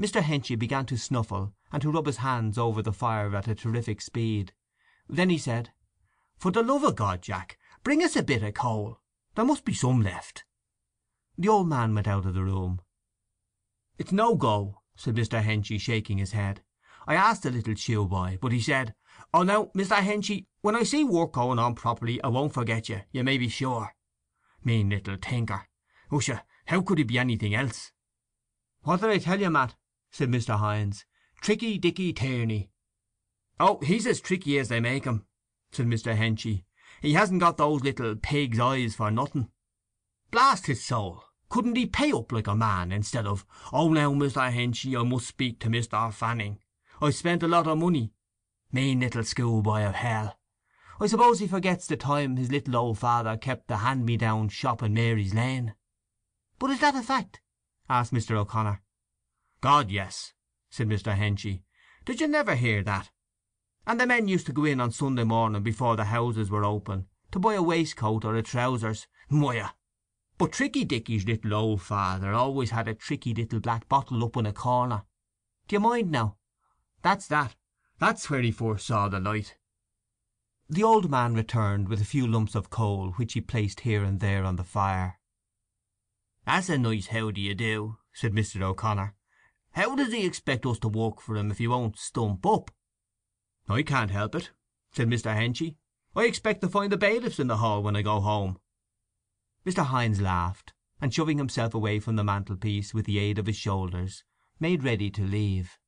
Mr. 0.00 0.22
Henchy 0.22 0.56
began 0.56 0.86
to 0.86 0.96
snuffle 0.96 1.54
and 1.70 1.82
to 1.82 1.90
rub 1.90 2.06
his 2.06 2.24
hands 2.24 2.56
over 2.56 2.80
the 2.80 2.90
fire 2.90 3.36
at 3.36 3.46
a 3.46 3.54
terrific 3.54 4.00
speed. 4.00 4.54
Then 5.08 5.28
he 5.28 5.36
said, 5.36 5.74
"For 6.38 6.52
the 6.52 6.62
love 6.62 6.84
of 6.84 6.96
God, 6.96 7.20
Jack, 7.20 7.58
bring 7.82 8.02
us 8.02 8.16
a 8.16 8.22
bit 8.22 8.42
of 8.42 8.54
coal. 8.54 9.02
There 9.34 9.44
must 9.44 9.66
be 9.66 9.74
some 9.74 10.00
left." 10.00 10.46
The 11.36 11.48
old 11.50 11.68
man 11.68 11.94
went 11.94 12.08
out 12.08 12.24
of 12.24 12.32
the 12.32 12.44
room. 12.44 12.80
"It's 13.98 14.10
no 14.10 14.36
go," 14.36 14.80
said 14.96 15.16
Mr. 15.16 15.42
Henchy, 15.42 15.78
shaking 15.78 16.18
his 16.18 16.32
head. 16.32 16.62
"I 17.06 17.14
asked 17.14 17.42
the 17.42 17.50
little 17.50 17.74
shoe 17.74 18.06
boy, 18.06 18.38
but 18.40 18.52
he 18.52 18.60
said, 18.60 18.94
'Oh 19.32 19.42
now, 19.42 19.66
Mr. 19.76 19.96
Henchy, 19.96 20.46
when 20.60 20.76
I 20.76 20.84
see 20.84 21.04
work 21.04 21.32
going 21.32 21.58
on 21.58 21.74
properly 21.74 22.22
I 22.22 22.28
won't 22.28 22.54
forget 22.54 22.88
you, 22.88 23.02
you 23.10 23.24
may 23.24 23.36
be 23.36 23.48
sure.' 23.48 23.94
Mean 24.62 24.90
little 24.90 25.16
tinker! 25.16 25.68
Usha, 26.10 26.42
how 26.66 26.80
could 26.82 26.98
he 26.98 27.04
be 27.04 27.18
anything 27.18 27.54
else?" 27.54 27.92
"What 28.82 29.00
did 29.00 29.10
I 29.10 29.18
tell 29.18 29.40
you, 29.40 29.50
Matt?" 29.50 29.74
said 30.10 30.30
Mr. 30.30 30.58
Hynes. 30.58 31.04
"Tricky 31.40 31.76
Dicky 31.78 32.12
Tierney." 32.12 32.70
"Oh, 33.58 33.80
he's 33.80 34.06
as 34.06 34.20
tricky 34.20 34.58
as 34.58 34.68
they 34.68 34.80
make 34.80 35.06
'em," 35.06 35.26
said 35.72 35.86
Mr. 35.86 36.16
Henchy. 36.16 36.64
"He 37.02 37.14
hasn't 37.14 37.40
got 37.40 37.56
those 37.56 37.82
little 37.82 38.14
pig's 38.14 38.60
eyes 38.60 38.94
for 38.94 39.10
nothing. 39.10 39.50
Blast 40.30 40.66
his 40.66 40.84
soul, 40.84 41.24
couldn't 41.54 41.76
he 41.76 41.86
pay 41.86 42.10
up 42.10 42.32
like 42.32 42.48
a 42.48 42.56
man, 42.56 42.90
instead 42.90 43.28
of, 43.28 43.46
'Oh 43.72 43.92
now, 43.92 44.12
Mr. 44.12 44.52
Henchy, 44.52 44.96
I 44.96 45.04
must 45.04 45.28
speak 45.28 45.60
to 45.60 45.68
Mr. 45.68 46.12
Fanning. 46.12 46.58
I've 47.00 47.14
spent 47.14 47.44
a 47.44 47.46
lot 47.46 47.68
of 47.68 47.78
money.' 47.78 48.12
Mean 48.72 48.98
little 48.98 49.22
schoolboy 49.22 49.82
of 49.82 49.94
hell! 49.94 50.36
I 51.00 51.06
suppose 51.06 51.38
he 51.38 51.46
forgets 51.46 51.86
the 51.86 51.96
time 51.96 52.34
his 52.34 52.50
little 52.50 52.74
old 52.74 52.98
father 52.98 53.36
kept 53.36 53.68
the 53.68 53.76
hand-me-down 53.76 54.48
shop 54.48 54.82
in 54.82 54.94
Mary's 54.94 55.32
Lane." 55.32 55.76
"But 56.58 56.70
is 56.70 56.80
that 56.80 56.96
a 56.96 57.02
fact?" 57.02 57.40
asked 57.88 58.12
Mr. 58.12 58.34
O'Connor. 58.34 58.82
"God, 59.60 59.92
yes," 59.92 60.32
said 60.70 60.88
Mr. 60.88 61.16
Henchy. 61.16 61.62
"Did 62.04 62.20
you 62.20 62.26
never 62.26 62.56
hear 62.56 62.82
that? 62.82 63.12
And 63.86 64.00
the 64.00 64.08
men 64.08 64.26
used 64.26 64.46
to 64.46 64.52
go 64.52 64.64
in 64.64 64.80
on 64.80 64.90
Sunday 64.90 65.22
morning 65.22 65.62
before 65.62 65.94
the 65.94 66.06
houses 66.06 66.50
were 66.50 66.64
open, 66.64 67.06
to 67.30 67.38
buy 67.38 67.54
a 67.54 67.62
waistcoat 67.62 68.24
or 68.24 68.34
a 68.34 68.42
trousers. 68.42 69.06
Moya! 69.30 69.76
But 70.44 70.52
Tricky 70.52 70.84
Dicky's 70.84 71.24
little 71.24 71.54
old 71.54 71.80
father 71.80 72.34
always 72.34 72.68
had 72.68 72.86
a 72.86 72.94
tricky 72.94 73.32
little 73.32 73.60
black 73.60 73.88
bottle 73.88 74.22
up 74.22 74.36
in 74.36 74.44
a 74.44 74.52
corner. 74.52 75.04
Do 75.66 75.76
you 75.76 75.80
mind 75.80 76.10
now? 76.10 76.36
That's 77.00 77.26
that. 77.28 77.56
That's 77.98 78.28
where 78.28 78.42
he 78.42 78.52
first 78.52 78.86
saw 78.86 79.08
the 79.08 79.20
light." 79.20 79.56
The 80.68 80.82
old 80.82 81.10
man 81.10 81.32
returned 81.32 81.88
with 81.88 82.02
a 82.02 82.04
few 82.04 82.26
lumps 82.26 82.54
of 82.54 82.68
coal 82.68 83.12
which 83.12 83.32
he 83.32 83.40
placed 83.40 83.80
here 83.80 84.04
and 84.04 84.20
there 84.20 84.44
on 84.44 84.56
the 84.56 84.64
fire. 84.64 85.18
"That's 86.44 86.68
a 86.68 86.76
nice 86.76 87.06
how 87.06 87.30
do 87.30 87.40
you 87.40 87.54
do," 87.54 87.96
said 88.12 88.34
Mr. 88.34 88.60
O'Connor. 88.60 89.14
"How 89.72 89.96
does 89.96 90.12
he 90.12 90.26
expect 90.26 90.66
us 90.66 90.78
to 90.80 90.88
work 90.88 91.22
for 91.22 91.38
him 91.38 91.50
if 91.52 91.56
he 91.56 91.66
won't 91.66 91.98
stump 91.98 92.44
up?" 92.44 92.70
"I 93.66 93.82
can't 93.82 94.10
help 94.10 94.34
it," 94.34 94.50
said 94.92 95.08
Mr. 95.08 95.34
Henchy. 95.34 95.78
"I 96.14 96.24
expect 96.24 96.60
to 96.60 96.68
find 96.68 96.92
the 96.92 96.98
bailiffs 96.98 97.38
in 97.40 97.46
the 97.46 97.56
hall 97.56 97.82
when 97.82 97.96
I 97.96 98.02
go 98.02 98.20
home." 98.20 98.58
Mr. 99.64 99.86
Hynes 99.86 100.20
laughed, 100.20 100.74
and 101.00 101.12
shoving 101.12 101.38
himself 101.38 101.74
away 101.74 101.98
from 101.98 102.16
the 102.16 102.24
mantelpiece 102.24 102.92
with 102.92 103.06
the 103.06 103.18
aid 103.18 103.38
of 103.38 103.46
his 103.46 103.56
shoulders, 103.56 104.22
made 104.60 104.84
ready 104.84 105.10
to 105.10 105.22
leave. 105.22 105.78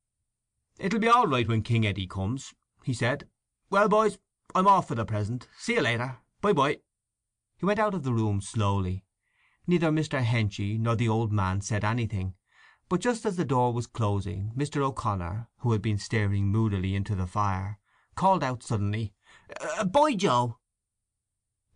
"It'll 0.79 0.99
be 0.99 1.07
all 1.07 1.27
right 1.27 1.47
when 1.47 1.61
King 1.61 1.85
Eddie 1.85 2.07
comes," 2.07 2.53
he 2.83 2.93
said. 2.93 3.29
"Well, 3.69 3.87
boys, 3.87 4.17
I'm 4.55 4.67
off 4.67 4.87
for 4.87 4.95
the 4.95 5.05
present. 5.05 5.47
See 5.57 5.75
you 5.75 5.81
later. 5.81 6.17
Bye 6.41 6.53
bye." 6.53 6.79
He 7.57 7.65
went 7.65 7.79
out 7.79 7.93
of 7.93 8.03
the 8.03 8.13
room 8.13 8.41
slowly. 8.41 9.05
Neither 9.67 9.91
Mr. 9.91 10.23
Henchy 10.23 10.77
nor 10.79 10.95
the 10.95 11.09
old 11.09 11.31
man 11.31 11.61
said 11.61 11.83
anything, 11.83 12.35
but 12.89 13.01
just 13.01 13.25
as 13.25 13.35
the 13.35 13.45
door 13.45 13.73
was 13.73 13.85
closing 13.85 14.53
Mr. 14.55 14.81
O'Connor, 14.81 15.49
who 15.57 15.71
had 15.71 15.81
been 15.81 15.97
staring 15.97 16.47
moodily 16.47 16.95
into 16.95 17.15
the 17.15 17.27
fire, 17.27 17.79
called 18.15 18.43
out 18.43 18.63
suddenly, 18.63 19.13
uh, 19.59 19.83
"Bye, 19.83 20.15
Joe!" 20.15 20.59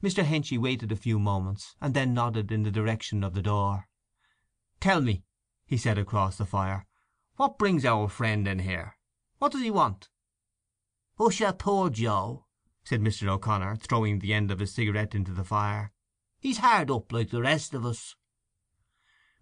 Mr. 0.01 0.23
Henchy 0.23 0.57
waited 0.57 0.91
a 0.91 0.95
few 0.95 1.19
moments, 1.19 1.75
and 1.79 1.93
then 1.93 2.13
nodded 2.13 2.51
in 2.51 2.63
the 2.63 2.71
direction 2.71 3.23
of 3.23 3.35
the 3.35 3.41
door. 3.41 3.87
"Tell 4.79 4.99
me," 4.99 5.23
he 5.65 5.77
said 5.77 5.99
across 5.99 6.37
the 6.37 6.45
fire, 6.45 6.87
"what 7.35 7.59
brings 7.59 7.85
our 7.85 8.07
friend 8.09 8.47
in 8.47 8.59
here? 8.59 8.97
What 9.37 9.51
does 9.51 9.61
he 9.61 9.69
want?" 9.69 10.09
Oh, 11.19 11.27
"Usha 11.27 11.53
poor 11.57 11.91
Joe," 11.91 12.47
said 12.83 13.01
Mr. 13.01 13.27
O'Connor, 13.27 13.75
throwing 13.75 14.19
the 14.19 14.33
end 14.33 14.49
of 14.49 14.57
his 14.57 14.73
cigarette 14.73 15.13
into 15.13 15.33
the 15.33 15.43
fire. 15.43 15.93
"He's 16.39 16.57
hard 16.57 16.89
up 16.89 17.11
like 17.11 17.29
the 17.29 17.43
rest 17.43 17.75
of 17.75 17.85
us." 17.85 18.15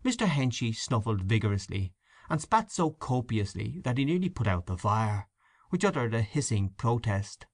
Mr. 0.04 0.28
Henchy 0.28 0.74
snuffled 0.74 1.22
vigorously, 1.22 1.94
and 2.30 2.42
spat 2.42 2.70
so 2.70 2.92
copiously 2.92 3.80
that 3.86 3.98
he 3.98 4.04
nearly 4.04 4.30
put 4.30 4.48
out 4.48 4.66
the 4.66 4.78
fire, 4.78 5.30
which 5.70 5.86
uttered 5.86 6.13
a 6.13 6.22
hissing 6.22 6.72
protest. 6.72 7.46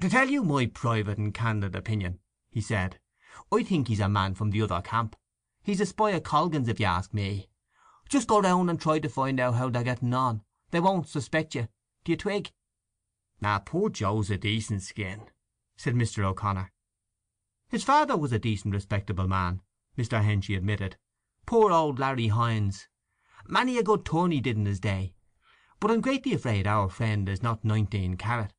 "To 0.00 0.10
tell 0.10 0.28
you 0.28 0.42
my 0.42 0.66
private 0.66 1.16
and 1.16 1.32
candid 1.32 1.74
opinion," 1.74 2.20
he 2.50 2.60
said, 2.60 3.00
"I 3.50 3.62
think 3.62 3.88
he's 3.88 4.00
a 4.00 4.10
man 4.10 4.34
from 4.34 4.50
the 4.50 4.60
other 4.60 4.82
camp. 4.82 5.16
He's 5.62 5.80
a 5.80 5.86
spy 5.86 6.10
of 6.10 6.22
Colgan's, 6.22 6.68
if 6.68 6.78
you 6.78 6.84
ask 6.84 7.14
me. 7.14 7.48
Just 8.08 8.28
go 8.28 8.42
round 8.42 8.68
and 8.68 8.78
try 8.78 8.98
to 8.98 9.08
find 9.08 9.40
out 9.40 9.54
how 9.54 9.70
they're 9.70 9.82
getting 9.82 10.12
on. 10.12 10.42
They 10.70 10.80
won't 10.80 11.08
suspect 11.08 11.54
you. 11.54 11.68
Do 12.04 12.12
you 12.12 12.16
twig?" 12.16 12.52
"Ah, 13.42 13.58
poor 13.58 13.88
Joe's 13.88 14.30
a 14.30 14.36
decent 14.36 14.82
skin," 14.82 15.30
said 15.76 15.94
Mr. 15.94 16.24
O'Connor. 16.24 16.72
"His 17.70 17.82
father 17.82 18.18
was 18.18 18.32
a 18.32 18.38
decent 18.38 18.74
respectable 18.74 19.26
man," 19.26 19.62
Mr. 19.96 20.22
Henchy 20.22 20.56
admitted. 20.56 20.98
"Poor 21.46 21.72
old 21.72 21.98
Larry 21.98 22.28
Hynes. 22.28 22.86
Many 23.48 23.78
a 23.78 23.82
good 23.82 24.04
turn 24.04 24.30
he 24.30 24.42
did 24.42 24.58
in 24.58 24.66
his 24.66 24.78
day. 24.78 25.14
But 25.80 25.90
I'm 25.90 26.02
greatly 26.02 26.34
afraid 26.34 26.66
our 26.66 26.90
friend 26.90 27.30
is 27.30 27.42
not 27.42 27.64
nineteen 27.64 28.18
carat. 28.18 28.52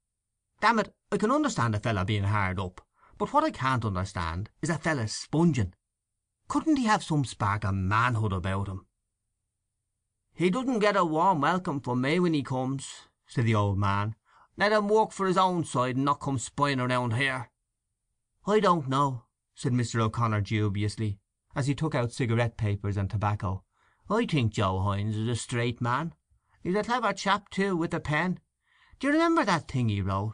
Damn 0.60 0.80
it, 0.80 0.94
I 1.12 1.18
can 1.18 1.32
understand 1.32 1.76
a 1.76 1.80
feller 1.80 2.04
being 2.04 2.24
hard 2.24 2.60
up, 2.60 2.82
but 3.20 3.32
what 3.32 3.44
I 3.44 3.52
can't 3.52 3.86
understand 3.86 4.50
is 4.60 4.72
a 4.72 4.80
feller 4.80 5.06
sponging. 5.06 5.76
Couldn't 6.48 6.78
he 6.78 6.86
have 6.86 7.04
some 7.04 7.26
spark 7.26 7.64
of 7.64 7.76
manhood 7.76 8.34
about 8.34 8.68
him?" 8.68 8.88
"He 10.34 10.50
doesn't 10.50 10.80
get 10.80 10.96
a 10.96 11.06
warm 11.06 11.42
welcome 11.42 11.80
from 11.80 12.02
me 12.02 12.20
when 12.20 12.34
he 12.34 12.42
comes," 12.42 13.08
said 13.28 13.46
the 13.46 13.54
old 13.54 13.78
man. 13.78 14.16
"Let 14.58 14.72
him 14.72 14.88
work 14.88 15.12
for 15.12 15.28
his 15.28 15.38
own 15.38 15.64
side, 15.64 15.96
and 15.96 16.06
not 16.06 16.20
come 16.20 16.40
spying 16.40 16.80
around 16.80 17.14
here." 17.14 17.52
"I 18.48 18.60
don't 18.60 18.88
know," 18.88 19.26
said 19.54 19.74
Mr. 19.74 20.02
O'Connor 20.02 20.42
dubiously, 20.42 21.20
as 21.56 21.68
he 21.68 21.76
took 21.76 21.94
out 21.94 22.14
cigarette 22.14 22.58
papers 22.58 22.98
and 22.98 23.12
tobacco. 23.12 23.64
"I 24.10 24.26
think 24.26 24.54
Joe 24.54 24.80
Hynes 24.80 25.16
is 25.16 25.28
a 25.28 25.36
straight 25.36 25.82
man. 25.82 26.16
He's 26.64 26.76
a 26.76 26.84
clever 26.84 27.14
chap, 27.14 27.50
too, 27.52 27.78
with 27.78 27.92
the 27.92 28.00
pen. 28.00 28.40
Do 29.00 29.06
you 29.06 29.14
remember 29.14 29.46
that 29.46 29.68
thing 29.68 29.90
he 29.90 30.02
wrote? 30.02 30.34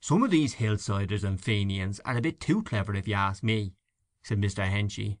"Some 0.00 0.22
of 0.22 0.30
these 0.30 0.54
hillsiders 0.54 1.24
and 1.24 1.40
Fenians 1.40 1.98
are 2.04 2.16
a 2.16 2.20
bit 2.20 2.40
too 2.40 2.62
clever, 2.62 2.94
if 2.94 3.08
you 3.08 3.14
ask 3.14 3.42
me," 3.42 3.74
said 4.22 4.40
Mr. 4.40 4.64
Henchy. 4.68 5.18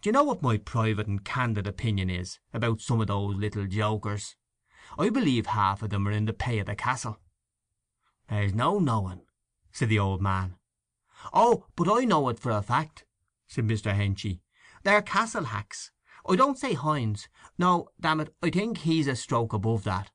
"Do 0.00 0.08
you 0.08 0.12
know 0.12 0.22
what 0.22 0.42
my 0.42 0.58
private 0.58 1.06
and 1.06 1.24
candid 1.24 1.66
opinion 1.66 2.10
is 2.10 2.38
about 2.52 2.82
some 2.82 3.00
of 3.00 3.06
those 3.06 3.36
little 3.36 3.66
jokers? 3.66 4.36
I 4.98 5.08
believe 5.08 5.46
half 5.46 5.82
of 5.82 5.90
them 5.90 6.06
are 6.06 6.12
in 6.12 6.26
the 6.26 6.34
pay 6.34 6.58
of 6.58 6.66
the 6.66 6.76
castle." 6.76 7.20
"There's 8.28 8.54
no 8.54 8.78
knowing," 8.78 9.26
said 9.70 9.88
the 9.88 9.98
old 9.98 10.20
man. 10.20 10.58
"Oh, 11.32 11.66
but 11.74 11.90
I 11.90 12.04
know 12.04 12.28
it 12.28 12.38
for 12.38 12.50
a 12.50 12.62
fact," 12.62 13.06
said 13.46 13.66
Mr. 13.66 13.94
Henchy. 13.94 14.42
"They're 14.82 15.00
castle 15.00 15.44
hacks. 15.44 15.90
I 16.28 16.36
don't 16.36 16.58
say 16.58 16.74
Hynes. 16.74 17.28
No, 17.56 17.88
damn 17.98 18.20
it, 18.20 18.34
I 18.42 18.50
think 18.50 18.78
he's 18.78 19.06
a 19.06 19.16
stroke 19.16 19.54
above 19.54 19.84
that. 19.84 20.10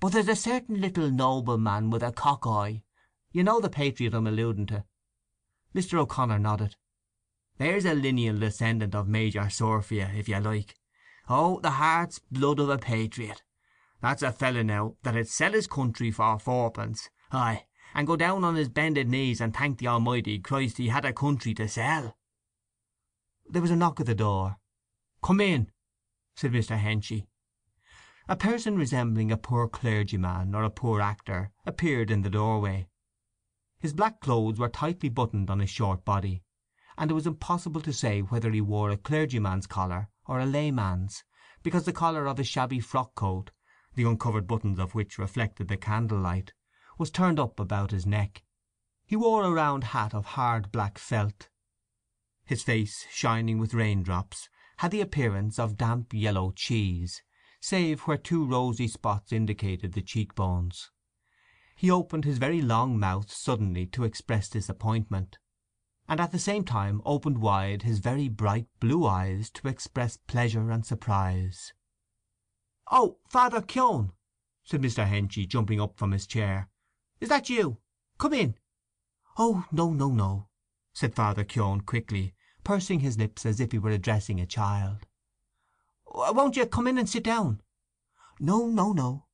But 0.00 0.12
there's 0.12 0.28
a 0.28 0.36
certain 0.36 0.80
little 0.80 1.10
nobleman 1.10 1.90
with 1.90 2.02
a 2.02 2.12
cock 2.12 2.46
eye. 2.46 2.82
You 3.32 3.42
know 3.42 3.60
the 3.60 3.70
patriot 3.70 4.14
I'm 4.14 4.26
alluding 4.26 4.66
to?" 4.66 4.84
Mr. 5.74 5.98
O'Connor 5.98 6.38
nodded. 6.38 6.76
"There's 7.56 7.86
a 7.86 7.94
lineal 7.94 8.38
descendant 8.38 8.94
of 8.94 9.08
Major 9.08 9.48
Surfia, 9.48 10.14
if 10.14 10.28
you 10.28 10.38
like. 10.38 10.76
Oh, 11.28 11.58
the 11.60 11.72
heart's 11.72 12.18
blood 12.18 12.58
of 12.58 12.68
a 12.68 12.76
patriot. 12.76 13.42
That's 14.00 14.22
a 14.22 14.32
feller 14.32 14.62
now 14.62 14.96
that'd 15.02 15.28
sell 15.28 15.52
his 15.52 15.66
country 15.66 16.10
for 16.10 16.38
fourpence, 16.38 17.08
aye, 17.30 17.66
and 17.94 18.06
go 18.06 18.16
down 18.16 18.44
on 18.44 18.56
his 18.56 18.68
bended 18.68 19.08
knees 19.08 19.40
and 19.40 19.54
thank 19.54 19.78
the 19.78 19.88
Almighty 19.88 20.38
Christ 20.38 20.76
he 20.76 20.88
had 20.88 21.04
a 21.04 21.12
country 21.12 21.54
to 21.54 21.68
sell." 21.68 22.18
There 23.48 23.62
was 23.62 23.70
a 23.70 23.76
knock 23.76 23.98
at 24.00 24.06
the 24.06 24.14
door. 24.14 24.58
"Come 25.22 25.40
in," 25.40 25.72
said 26.34 26.52
Mr. 26.52 26.78
Henchy. 26.78 27.28
A 28.28 28.36
person 28.36 28.76
resembling 28.76 29.32
a 29.32 29.36
poor 29.36 29.68
clergyman 29.68 30.54
or 30.54 30.64
a 30.64 30.70
poor 30.70 31.00
actor 31.00 31.50
appeared 31.64 32.10
in 32.10 32.22
the 32.22 32.30
doorway. 32.30 32.88
His 33.82 33.92
black 33.92 34.20
clothes 34.20 34.60
were 34.60 34.68
tightly 34.68 35.08
buttoned 35.08 35.50
on 35.50 35.58
his 35.58 35.68
short 35.68 36.04
body, 36.04 36.44
and 36.96 37.10
it 37.10 37.14
was 37.14 37.26
impossible 37.26 37.80
to 37.80 37.92
say 37.92 38.20
whether 38.20 38.52
he 38.52 38.60
wore 38.60 38.90
a 38.90 38.96
clergyman's 38.96 39.66
collar 39.66 40.08
or 40.24 40.38
a 40.38 40.46
layman's, 40.46 41.24
because 41.64 41.84
the 41.84 41.92
collar 41.92 42.28
of 42.28 42.38
his 42.38 42.46
shabby 42.46 42.78
frock 42.78 43.16
coat, 43.16 43.50
the 43.96 44.04
uncovered 44.04 44.46
buttons 44.46 44.78
of 44.78 44.94
which 44.94 45.18
reflected 45.18 45.66
the 45.66 45.76
candlelight, 45.76 46.52
was 46.96 47.10
turned 47.10 47.40
up 47.40 47.58
about 47.58 47.90
his 47.90 48.06
neck. 48.06 48.44
He 49.04 49.16
wore 49.16 49.42
a 49.42 49.50
round 49.50 49.82
hat 49.82 50.14
of 50.14 50.26
hard 50.26 50.70
black 50.70 50.96
felt. 50.96 51.48
His 52.44 52.62
face, 52.62 53.04
shining 53.10 53.58
with 53.58 53.74
raindrops, 53.74 54.48
had 54.76 54.92
the 54.92 55.00
appearance 55.00 55.58
of 55.58 55.76
damp 55.76 56.14
yellow 56.14 56.52
cheese, 56.52 57.20
save 57.60 58.02
where 58.02 58.16
two 58.16 58.44
rosy 58.46 58.86
spots 58.86 59.32
indicated 59.32 59.94
the 59.94 60.02
cheek 60.02 60.36
bones. 60.36 60.92
He 61.82 61.90
opened 61.90 62.24
his 62.24 62.38
very 62.38 62.62
long 62.62 62.96
mouth 62.96 63.32
suddenly 63.32 63.86
to 63.86 64.04
express 64.04 64.48
disappointment, 64.48 65.40
and 66.06 66.20
at 66.20 66.30
the 66.30 66.38
same 66.38 66.64
time 66.64 67.02
opened 67.04 67.38
wide 67.38 67.82
his 67.82 67.98
very 67.98 68.28
bright 68.28 68.68
blue 68.78 69.04
eyes 69.04 69.50
to 69.50 69.66
express 69.66 70.16
pleasure 70.16 70.70
and 70.70 70.86
surprise. 70.86 71.72
"Oh, 72.92 73.18
Father 73.28 73.60
Keon!" 73.60 74.12
said 74.62 74.80
Mr. 74.80 75.08
Henchy, 75.08 75.44
jumping 75.44 75.80
up 75.80 75.98
from 75.98 76.12
his 76.12 76.24
chair. 76.24 76.70
"Is 77.18 77.28
that 77.30 77.50
you? 77.50 77.78
Come 78.16 78.34
in." 78.34 78.54
"Oh 79.36 79.66
no, 79.72 79.92
no, 79.92 80.12
no," 80.12 80.50
said 80.92 81.16
Father 81.16 81.42
Keon 81.42 81.80
quickly, 81.80 82.36
pursing 82.62 83.00
his 83.00 83.18
lips 83.18 83.44
as 83.44 83.58
if 83.58 83.72
he 83.72 83.80
were 83.80 83.90
addressing 83.90 84.40
a 84.40 84.46
child. 84.46 85.08
"Won't 86.06 86.54
you 86.54 86.64
come 86.66 86.86
in 86.86 86.96
and 86.96 87.08
sit 87.08 87.24
down?" 87.24 87.60
"No, 88.38 88.68
no, 88.68 88.92
no," 88.92 89.26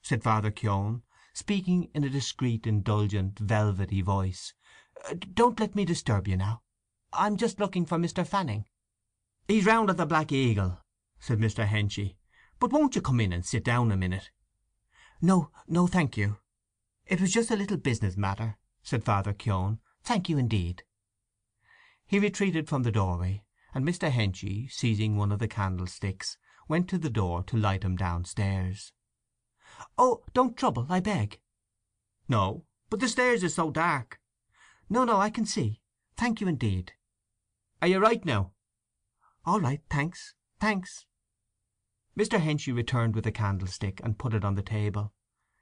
said 0.00 0.22
Father 0.22 0.52
Keon, 0.52 1.02
speaking 1.38 1.88
in 1.94 2.02
a 2.02 2.10
discreet, 2.10 2.66
indulgent, 2.66 3.38
velvety 3.38 4.02
voice. 4.02 4.54
Uh, 5.08 5.14
"Don't 5.34 5.60
let 5.60 5.76
me 5.76 5.84
disturb 5.84 6.26
you 6.26 6.36
now. 6.36 6.62
I'm 7.12 7.36
just 7.36 7.60
looking 7.60 7.86
for 7.86 7.96
Mr. 7.96 8.26
Fanning." 8.26 8.66
"He's 9.46 9.64
round 9.64 9.88
at 9.88 9.96
the 9.96 10.04
Black 10.04 10.32
Eagle," 10.32 10.80
said 11.20 11.38
Mr. 11.38 11.64
Henchy. 11.64 12.16
"But 12.58 12.72
won't 12.72 12.96
you 12.96 13.00
come 13.00 13.20
in 13.20 13.32
and 13.32 13.46
sit 13.46 13.62
down 13.62 13.92
a 13.92 13.96
minute?" 13.96 14.32
"No, 15.22 15.52
no, 15.68 15.86
thank 15.86 16.16
you. 16.16 16.38
It 17.06 17.20
was 17.20 17.32
just 17.32 17.52
a 17.52 17.56
little 17.56 17.76
business 17.76 18.16
matter," 18.16 18.58
said 18.82 19.04
Father 19.04 19.32
Keon. 19.32 19.78
"Thank 20.02 20.28
you 20.28 20.38
indeed." 20.38 20.82
He 22.04 22.18
retreated 22.18 22.68
from 22.68 22.82
the 22.82 22.90
doorway, 22.90 23.44
and 23.72 23.84
Mr. 23.84 24.10
Henchy, 24.10 24.68
seizing 24.72 25.16
one 25.16 25.30
of 25.30 25.38
the 25.38 25.46
candlesticks, 25.46 26.36
went 26.66 26.88
to 26.88 26.98
the 26.98 27.10
door 27.10 27.44
to 27.44 27.56
light 27.56 27.84
him 27.84 27.94
downstairs. 27.94 28.92
"Oh, 29.96 30.24
don't 30.34 30.56
trouble, 30.56 30.86
I 30.88 30.98
beg!" 30.98 31.40
"No. 32.28 32.64
But 32.90 32.98
the 32.98 33.08
stairs 33.08 33.44
is 33.44 33.54
so 33.54 33.70
dark." 33.70 34.20
"No, 34.88 35.04
no, 35.04 35.20
I 35.20 35.30
can 35.30 35.46
see. 35.46 35.82
Thank 36.16 36.40
you 36.40 36.48
indeed." 36.48 36.94
"Are 37.80 37.86
you 37.86 38.00
right 38.00 38.24
now?" 38.24 38.54
"All 39.44 39.60
right, 39.60 39.80
thanks, 39.88 40.34
thanks." 40.58 41.06
Mr. 42.16 42.40
Henchy 42.40 42.72
returned 42.72 43.14
with 43.14 43.22
the 43.22 43.30
candlestick, 43.30 44.00
and 44.02 44.18
put 44.18 44.34
it 44.34 44.44
on 44.44 44.56
the 44.56 44.62
table. 44.62 45.12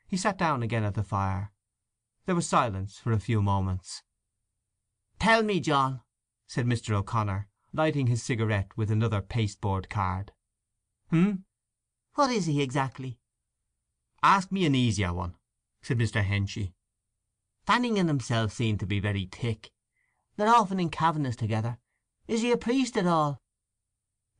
He 0.08 0.16
sat 0.16 0.38
down 0.38 0.62
again 0.62 0.84
at 0.84 0.94
the 0.94 1.04
fire. 1.04 1.52
There 2.24 2.34
was 2.34 2.48
silence 2.48 2.98
for 2.98 3.12
a 3.12 3.20
few 3.20 3.42
moments. 3.42 4.02
"Tell 5.18 5.42
me, 5.42 5.60
John," 5.60 6.00
said 6.46 6.64
Mr. 6.64 6.94
O'Connor, 6.94 7.48
lighting 7.74 8.06
his 8.06 8.22
cigarette 8.22 8.74
with 8.78 8.90
another 8.90 9.20
pasteboard 9.20 9.90
card. 9.90 10.32
"H'm?" 11.08 11.44
"What 12.14 12.30
is 12.30 12.46
he 12.46 12.62
exactly?" 12.62 13.20
"Ask 14.28 14.50
me 14.50 14.66
an 14.66 14.74
easier 14.74 15.12
one," 15.12 15.36
said 15.82 15.98
Mr. 15.98 16.20
Henchy. 16.20 16.74
"Fanning 17.64 17.96
and 17.96 18.08
himself 18.08 18.52
seem 18.52 18.76
to 18.78 18.84
be 18.84 18.98
very 18.98 19.26
thick. 19.26 19.70
They're 20.34 20.52
often 20.52 20.80
in 20.80 20.90
Kavanagh's 20.90 21.36
together. 21.36 21.78
Is 22.26 22.42
he 22.42 22.50
a 22.50 22.56
priest 22.56 22.96
at 22.96 23.06
all?" 23.06 23.40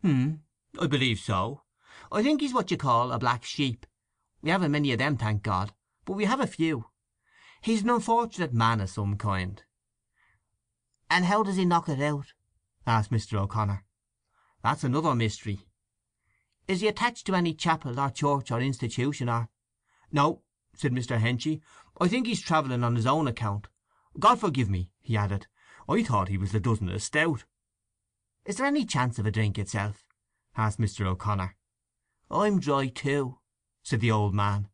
"H'm. 0.00 0.42
I 0.80 0.88
believe 0.88 1.20
so. 1.20 1.62
I 2.10 2.20
think 2.24 2.40
he's 2.40 2.52
what 2.52 2.72
you 2.72 2.76
call 2.76 3.12
a 3.12 3.18
black 3.20 3.44
sheep. 3.44 3.86
We 4.42 4.50
haven't 4.50 4.72
many 4.72 4.90
of 4.90 4.98
them, 4.98 5.16
thank 5.16 5.44
God, 5.44 5.72
but 6.04 6.14
we 6.14 6.24
have 6.24 6.40
a 6.40 6.48
few. 6.48 6.90
He's 7.60 7.82
an 7.82 7.90
unfortunate 7.90 8.52
man 8.52 8.80
of 8.80 8.90
some 8.90 9.16
kind." 9.16 9.62
"And 11.08 11.26
how 11.26 11.44
does 11.44 11.54
he 11.54 11.64
knock 11.64 11.88
it 11.88 12.02
out?" 12.02 12.32
asked 12.88 13.12
Mr. 13.12 13.38
O'Connor. 13.38 13.84
"That's 14.64 14.82
another 14.82 15.14
mystery." 15.14 15.64
"Is 16.66 16.80
he 16.80 16.88
attached 16.88 17.24
to 17.26 17.36
any 17.36 17.54
chapel 17.54 18.00
or 18.00 18.10
church 18.10 18.50
or 18.50 18.60
institution, 18.60 19.28
or—" 19.28 19.48
"No," 20.12 20.42
said 20.72 20.92
Mr. 20.92 21.18
Henchy. 21.18 21.60
"I 22.00 22.06
think 22.06 22.28
he's 22.28 22.40
travelling 22.40 22.84
on 22.84 22.94
his 22.94 23.06
own 23.06 23.26
account. 23.26 23.66
God 24.18 24.38
forgive 24.38 24.70
me," 24.70 24.92
he 25.00 25.16
added, 25.16 25.48
"I 25.88 26.04
thought 26.04 26.28
he 26.28 26.38
was 26.38 26.52
the 26.52 26.60
dozen 26.60 26.88
of 26.90 27.02
stout." 27.02 27.44
"Is 28.44 28.56
there 28.56 28.66
any 28.66 28.86
chance 28.86 29.18
of 29.18 29.26
a 29.26 29.32
drink 29.32 29.58
itself?" 29.58 30.06
asked 30.56 30.78
Mr. 30.78 31.06
O'Connor. 31.06 31.56
"I'm 32.30 32.60
dry 32.60 32.86
too," 32.86 33.40
said 33.82 33.98
the 34.00 34.12
old 34.12 34.32
man. 34.32 34.68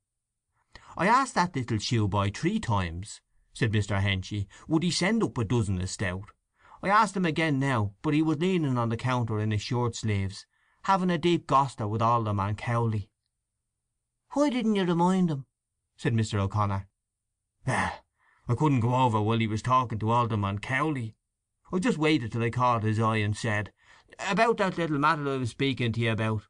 "I 0.98 1.06
asked 1.06 1.34
that 1.36 1.56
little 1.56 1.78
shoe 1.78 2.08
boy 2.08 2.30
three 2.30 2.60
times," 2.60 3.22
said 3.54 3.72
Mr. 3.72 4.02
Henchy, 4.02 4.48
would 4.68 4.82
he 4.82 4.90
send 4.90 5.22
up 5.22 5.38
a 5.38 5.44
dozen 5.44 5.80
of 5.80 5.88
stout. 5.88 6.30
I 6.82 6.90
asked 6.90 7.16
him 7.16 7.24
again 7.24 7.58
now, 7.58 7.94
but 8.02 8.12
he 8.12 8.20
was 8.20 8.38
leaning 8.38 8.76
on 8.76 8.90
the 8.90 8.98
counter 8.98 9.40
in 9.40 9.50
his 9.50 9.62
shirt 9.62 9.96
sleeves, 9.96 10.44
having 10.82 11.08
a 11.10 11.16
deep 11.16 11.46
goster 11.46 11.88
with 11.88 12.02
Alderman 12.02 12.56
Cowley." 12.56 13.08
"Why 14.34 14.48
didn't 14.48 14.76
you 14.76 14.84
remind 14.84 15.30
him?" 15.30 15.44
said 15.96 16.14
Mr. 16.14 16.38
O'Connor. 16.40 16.88
"Well, 17.66 17.92
I 18.48 18.54
couldn't 18.54 18.80
go 18.80 18.94
over 18.94 19.20
while 19.20 19.38
he 19.38 19.46
was 19.46 19.60
talking 19.60 19.98
to 19.98 20.10
Alderman 20.10 20.58
Cowley. 20.60 21.16
I 21.70 21.78
just 21.78 21.98
waited 21.98 22.32
till 22.32 22.42
I 22.42 22.48
caught 22.48 22.82
his 22.82 22.98
eye, 22.98 23.16
and 23.18 23.36
said, 23.36 23.74
'About 24.18 24.56
that 24.56 24.78
little 24.78 24.98
matter 24.98 25.28
I 25.28 25.36
was 25.36 25.50
speaking 25.50 25.92
to 25.92 26.00
you 26.00 26.12
about.' 26.12 26.48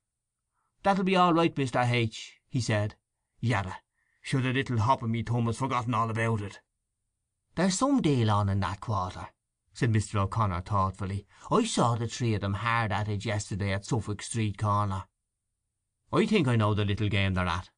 'That'll 0.85 1.03
be 1.03 1.17
all 1.17 1.35
right, 1.35 1.53
Mr. 1.55 1.85
H,' 1.85 2.39
he 2.49 2.61
said. 2.61 2.95
Yadda! 3.41 3.75
Sure 4.21 4.41
the 4.41 4.53
little 4.53 4.79
hop 4.79 5.03
of 5.03 5.11
me 5.11 5.25
thumb 5.25 5.47
has 5.47 5.59
forgotten 5.59 5.93
all 5.93 6.09
about 6.09 6.41
it." 6.41 6.61
"There's 7.57 7.79
some 7.79 8.01
deal 8.01 8.31
on 8.31 8.49
in 8.49 8.61
that 8.61 8.81
quarter," 8.81 9.27
said 9.73 9.93
Mr. 9.93 10.21
O'Connor 10.21 10.61
thoughtfully. 10.61 11.27
"I 11.51 11.65
saw 11.65 11.97
the 11.97 12.07
three 12.07 12.35
of 12.35 12.43
them 12.43 12.55
hard 12.55 12.93
at 12.93 13.09
it 13.09 13.25
yesterday 13.25 13.73
at 13.73 13.85
Suffolk 13.85 14.23
Street 14.23 14.57
corner." 14.57 15.09
"I 16.13 16.27
think 16.27 16.47
I 16.47 16.57
know 16.57 16.75
the 16.75 16.85
little 16.85 17.09
game 17.09 17.35
they're 17.35 17.47
at," 17.47 17.71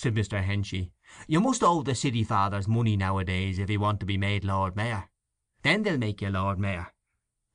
said 0.00 0.14
Mr. 0.14 0.42
Henchy. 0.42 0.92
"You 1.28 1.42
must 1.42 1.62
owe 1.62 1.82
the 1.82 1.94
city 1.94 2.24
fathers 2.24 2.66
money 2.66 2.96
nowadays 2.96 3.58
if 3.58 3.68
you 3.68 3.78
want 3.78 4.00
to 4.00 4.06
be 4.06 4.16
made 4.16 4.44
Lord 4.44 4.74
Mayor. 4.74 5.10
Then 5.60 5.82
they'll 5.82 5.98
make 5.98 6.22
you 6.22 6.30
Lord 6.30 6.58
Mayor. 6.58 6.94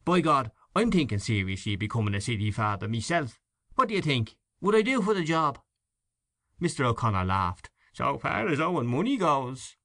By 0.03 0.21
God, 0.21 0.51
I'm 0.75 0.91
thinking 0.91 1.17
seriously 1.17 1.73
of 1.73 1.79
becoming 1.79 2.13
a 2.13 2.21
city 2.21 2.51
father 2.51 2.87
myself. 2.87 3.39
What 3.73 3.87
do 3.87 3.95
you 3.95 4.01
think? 4.03 4.37
Would 4.61 4.75
I 4.75 4.83
do 4.83 5.01
for 5.01 5.15
the 5.15 5.23
job?" 5.23 5.57
Mr. 6.61 6.85
O'Connor 6.85 7.25
laughed. 7.25 7.71
"So 7.93 8.19
far 8.19 8.47
as 8.47 8.59
owing 8.59 8.85
money 8.85 9.17
goes." 9.17 9.75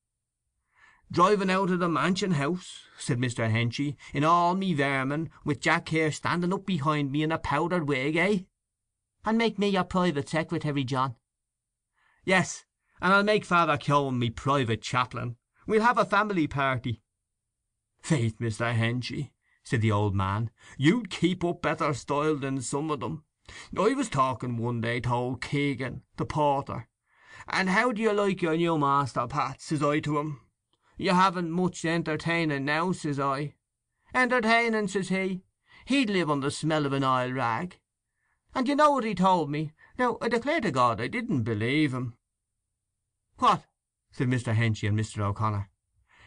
"Driving 1.11 1.49
out 1.49 1.71
of 1.71 1.79
the 1.79 1.89
Mansion 1.89 2.33
House," 2.33 2.85
said 2.99 3.19
Mr. 3.19 3.51
Henchy, 3.51 3.97
"in 4.13 4.23
all 4.23 4.55
me 4.55 4.75
vermin, 4.75 5.31
with 5.47 5.63
Jack 5.63 5.89
here 5.89 6.13
standing 6.13 6.53
up 6.53 6.67
behind 6.67 7.11
me 7.11 7.23
in 7.23 7.33
a 7.33 7.39
powdered 7.39 7.89
wig, 7.89 8.17
eh?" 8.17 8.41
"And 9.25 9.39
make 9.39 9.59
me 9.59 9.69
your 9.69 9.85
private 9.85 10.29
secretary, 10.29 10.85
John." 10.85 11.17
"Yes, 12.31 12.65
and 13.01 13.13
I'll 13.13 13.25
make 13.25 13.45
Father 13.45 13.77
Keon 13.77 14.17
me 14.17 14.31
private 14.31 14.83
chaplain. 14.83 15.37
We'll 15.67 15.83
have 15.83 15.99
a 15.99 16.05
family 16.05 16.47
party." 16.47 17.03
"Faith, 17.99 18.39
Mr. 18.39 18.73
Henchy," 18.73 19.33
said 19.65 19.81
the 19.81 19.91
old 19.91 20.15
man, 20.15 20.53
"you'd 20.79 21.11
keep 21.11 21.43
up 21.43 21.61
better 21.61 21.93
style 21.93 22.37
than 22.37 22.63
some 22.63 22.89
of 22.93 23.01
them. 23.01 23.25
I 23.77 23.95
was 23.95 24.09
talking 24.09 24.59
one 24.59 24.81
day 24.81 25.01
to 25.01 25.13
old 25.13 25.43
Keegan, 25.43 26.05
the 26.19 26.25
porter, 26.25 26.87
and 27.49 27.69
how 27.69 27.91
do 27.91 28.01
you 28.01 28.13
like 28.13 28.43
your 28.43 28.57
new 28.57 28.79
master, 28.79 29.27
Pat?' 29.27 29.61
says 29.61 29.83
I 29.83 29.99
to 29.99 30.19
him. 30.21 30.41
'You 30.97 31.15
haven't 31.15 31.51
much 31.51 31.85
entertaining 31.85 32.65
now,' 32.65 32.93
says 32.93 33.19
I. 33.19 33.57
'Entertaining,' 34.15 34.87
says 34.87 35.09
he. 35.09 35.43
'He'd 35.85 36.09
live 36.11 36.31
on 36.31 36.39
the 36.39 36.53
smell 36.53 36.87
of 36.87 36.93
an 36.93 37.03
oil 37.03 37.33
rag.' 37.33 37.81
And 38.55 38.69
you 38.69 38.77
know 38.77 38.93
what 38.93 39.03
he 39.03 39.17
told 39.17 39.51
me. 39.51 39.73
Now 39.99 40.17
I 40.23 40.29
declare 40.29 40.61
to 40.61 40.71
God 40.71 41.01
I 41.01 41.09
didn't 41.09 41.43
believe 41.43 41.93
him." 41.93 42.15
"What?" 43.41 43.65
said 44.13 44.29
Mr. 44.29 44.55
Henchy 44.55 44.87
and 44.87 44.99
Mr. 44.99 45.23
O'Connor. 45.23 45.71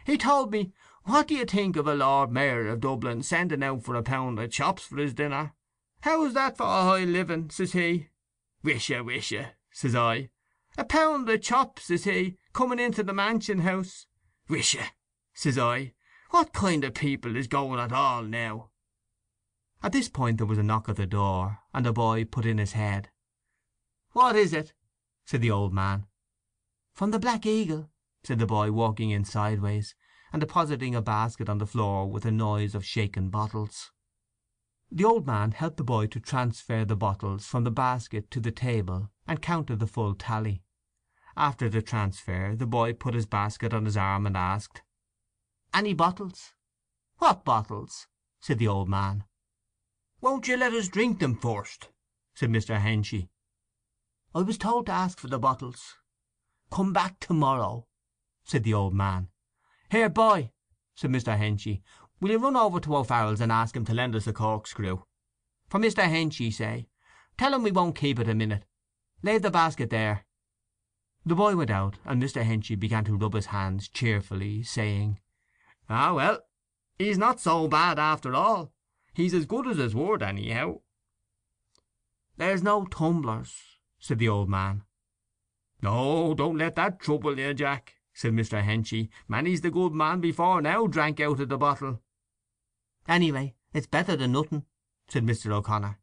"He 0.03 0.17
told 0.17 0.51
me, 0.51 0.73
what 1.03 1.27
do 1.27 1.35
you 1.35 1.45
think 1.45 1.75
of 1.75 1.85
a 1.85 1.93
Lord 1.93 2.31
Mayor 2.31 2.67
of 2.67 2.79
Dublin 2.79 3.21
sending 3.21 3.61
out 3.61 3.83
for 3.83 3.93
a 3.93 4.01
pound 4.01 4.39
of 4.39 4.51
chops 4.51 4.83
for 4.83 4.97
his 4.97 5.13
dinner? 5.13 5.53
How's 6.01 6.33
that 6.33 6.57
for 6.57 6.63
a 6.63 6.81
high 6.81 7.03
living, 7.03 7.51
says 7.51 7.73
he. 7.73 8.09
Wish 8.63 8.89
you, 8.89 9.03
wish 9.03 9.31
you, 9.31 9.45
says 9.69 9.93
I. 9.93 10.31
A 10.75 10.85
pound 10.85 11.29
of 11.29 11.41
chops, 11.43 11.83
says 11.83 12.05
he, 12.05 12.37
coming 12.51 12.79
into 12.79 13.03
the 13.03 13.13
Mansion 13.13 13.59
House. 13.59 14.07
Wish 14.49 14.73
you, 14.73 14.85
says 15.33 15.59
I. 15.59 15.93
What 16.31 16.51
kind 16.51 16.83
of 16.83 16.95
people 16.95 17.35
is 17.35 17.45
going 17.45 17.79
at 17.79 17.91
all 17.91 18.23
now?" 18.23 18.71
At 19.83 19.91
this 19.91 20.09
point 20.09 20.37
there 20.37 20.47
was 20.47 20.57
a 20.57 20.63
knock 20.63 20.89
at 20.89 20.95
the 20.95 21.05
door, 21.05 21.59
and 21.75 21.85
a 21.85 21.93
boy 21.93 22.25
put 22.25 22.47
in 22.47 22.57
his 22.57 22.71
head. 22.71 23.11
"What 24.13 24.35
is 24.35 24.51
it?" 24.51 24.73
said 25.25 25.41
the 25.41 25.51
old 25.51 25.73
man. 25.73 26.07
"From 26.93 27.09
the 27.09 27.17
Black 27.17 27.43
Eagle," 27.47 27.89
said 28.23 28.37
the 28.37 28.45
boy, 28.45 28.71
walking 28.71 29.09
in 29.09 29.25
sideways, 29.25 29.95
and 30.31 30.39
depositing 30.39 30.93
a 30.93 31.01
basket 31.01 31.49
on 31.49 31.57
the 31.57 31.65
floor 31.65 32.07
with 32.09 32.23
a 32.23 32.31
noise 32.31 32.75
of 32.75 32.85
shaken 32.85 33.31
bottles. 33.31 33.91
The 34.91 35.03
old 35.03 35.25
man 35.25 35.53
helped 35.53 35.77
the 35.77 35.83
boy 35.83 36.05
to 36.05 36.19
transfer 36.19 36.85
the 36.85 36.95
bottles 36.95 37.47
from 37.47 37.63
the 37.63 37.71
basket 37.71 38.29
to 38.29 38.39
the 38.39 38.51
table, 38.51 39.09
and 39.25 39.41
counted 39.41 39.79
the 39.79 39.87
full 39.87 40.13
tally. 40.13 40.61
After 41.35 41.67
the 41.67 41.81
transfer 41.81 42.55
the 42.55 42.67
boy 42.67 42.93
put 42.93 43.15
his 43.15 43.25
basket 43.25 43.73
on 43.73 43.85
his 43.85 43.97
arm 43.97 44.27
and 44.27 44.37
asked, 44.37 44.83
"Any 45.73 45.95
bottles?" 45.95 46.53
"What 47.17 47.43
bottles?" 47.43 48.05
said 48.39 48.59
the 48.59 48.67
old 48.67 48.87
man. 48.87 49.23
"Won't 50.21 50.47
you 50.47 50.57
let 50.57 50.73
us 50.73 50.89
drink 50.89 51.17
them 51.17 51.39
first?" 51.39 51.89
said 52.35 52.51
Mr. 52.51 52.79
Henchy. 52.79 53.31
"I 54.35 54.43
was 54.43 54.59
told 54.59 54.85
to 54.85 54.91
ask 54.91 55.17
for 55.17 55.27
the 55.27 55.39
bottles." 55.39 55.95
"Come 56.73 56.91
back 56.91 57.19
to 57.19 57.35
morrow," 57.35 57.85
said 58.43 58.63
the 58.63 58.73
old 58.73 58.95
man. 58.95 59.29
"Here, 59.91 60.09
boy," 60.09 60.53
said 60.95 61.11
Mr. 61.11 61.37
Henchy, 61.37 61.83
"will 62.19 62.31
you 62.31 62.39
run 62.39 62.55
over 62.55 62.79
to 62.79 62.95
O'Farrell's 62.95 63.41
and 63.41 63.51
ask 63.51 63.75
him 63.75 63.85
to 63.85 63.93
lend 63.93 64.15
us 64.15 64.25
a 64.25 64.33
corkscrew? 64.33 65.03
For 65.69 65.79
Mr. 65.79 66.01
Henchy, 66.01 66.49
say. 66.49 66.87
Tell 67.37 67.53
him 67.53 67.61
we 67.61 67.71
won't 67.71 67.95
keep 67.95 68.17
it 68.17 68.27
a 68.27 68.33
minute. 68.33 68.65
Leave 69.21 69.43
the 69.43 69.51
basket 69.51 69.91
there." 69.91 70.25
The 71.23 71.35
boy 71.35 71.55
went 71.55 71.69
out, 71.69 71.99
and 72.05 72.19
Mr. 72.19 72.43
Henchy 72.43 72.75
began 72.75 73.05
to 73.05 73.15
rub 73.15 73.35
his 73.35 73.53
hands 73.53 73.87
cheerfully, 73.87 74.63
saying, 74.63 75.19
"Ah, 75.87 76.15
well, 76.15 76.39
he's 76.97 77.19
not 77.19 77.39
so 77.39 77.67
bad 77.67 77.99
after 77.99 78.33
all. 78.33 78.73
He's 79.13 79.35
as 79.35 79.45
good 79.45 79.67
as 79.67 79.77
his 79.77 79.93
word, 79.93 80.23
anyhow." 80.23 80.81
"There's 82.37 82.63
no 82.63 82.87
tumblers," 82.87 83.77
said 83.99 84.17
the 84.17 84.29
old 84.29 84.49
man. 84.49 84.85
"No, 85.83 86.33
don't 86.33 86.57
let 86.57 86.77
that 86.77 87.01
trouble 87.01 87.37
you, 87.37 87.53
Jack," 87.53 87.95
said 88.13 88.31
Mr. 88.31 88.63
Henchy. 88.63 89.09
"Many's 89.27 89.59
the 89.59 89.69
good 89.69 89.91
man 89.91 90.21
before 90.21 90.61
now 90.61 90.87
drank 90.87 91.19
out 91.19 91.41
of 91.41 91.49
the 91.49 91.57
bottle." 91.57 92.01
"Anyway, 93.05 93.55
it's 93.73 93.85
better 93.85 94.15
than 94.15 94.31
nothing," 94.31 94.65
said 95.09 95.25
Mr. 95.25 95.51
O'Connor. 95.51 95.99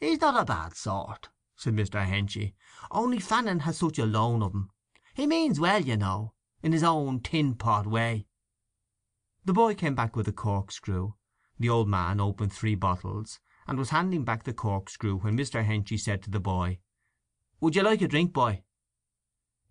"He's 0.00 0.20
not 0.20 0.42
a 0.42 0.44
bad 0.44 0.74
sort," 0.74 1.28
said 1.54 1.76
Mr. 1.76 2.04
Henchy. 2.04 2.56
"Only 2.90 3.20
Fanning 3.20 3.60
has 3.60 3.78
such 3.78 4.00
a 4.00 4.06
loan 4.06 4.42
of 4.42 4.52
him. 4.52 4.72
He 5.14 5.28
means 5.28 5.60
well, 5.60 5.80
you 5.80 5.96
know, 5.96 6.34
in 6.60 6.72
his 6.72 6.82
own 6.82 7.20
tin 7.20 7.54
pot 7.54 7.86
way." 7.86 8.26
The 9.44 9.52
boy 9.52 9.76
came 9.76 9.94
back 9.94 10.16
with 10.16 10.26
a 10.26 10.32
corkscrew. 10.32 11.12
The 11.60 11.68
old 11.68 11.88
man 11.88 12.18
opened 12.18 12.52
three 12.52 12.74
bottles, 12.74 13.38
and 13.68 13.78
was 13.78 13.90
handing 13.90 14.24
back 14.24 14.42
the 14.42 14.52
corkscrew 14.52 15.18
when 15.18 15.36
Mr. 15.36 15.64
Henchy 15.64 15.96
said 15.96 16.24
to 16.24 16.30
the 16.30 16.40
boy, 16.40 16.80
"Would 17.64 17.76
you 17.76 17.82
like 17.82 18.02
a 18.02 18.08
drink, 18.08 18.34
boy?" 18.34 18.62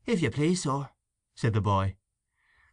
"If 0.07 0.23
you 0.23 0.31
please, 0.31 0.63
sir," 0.63 0.89
said 1.35 1.53
the 1.53 1.61
boy. 1.61 1.97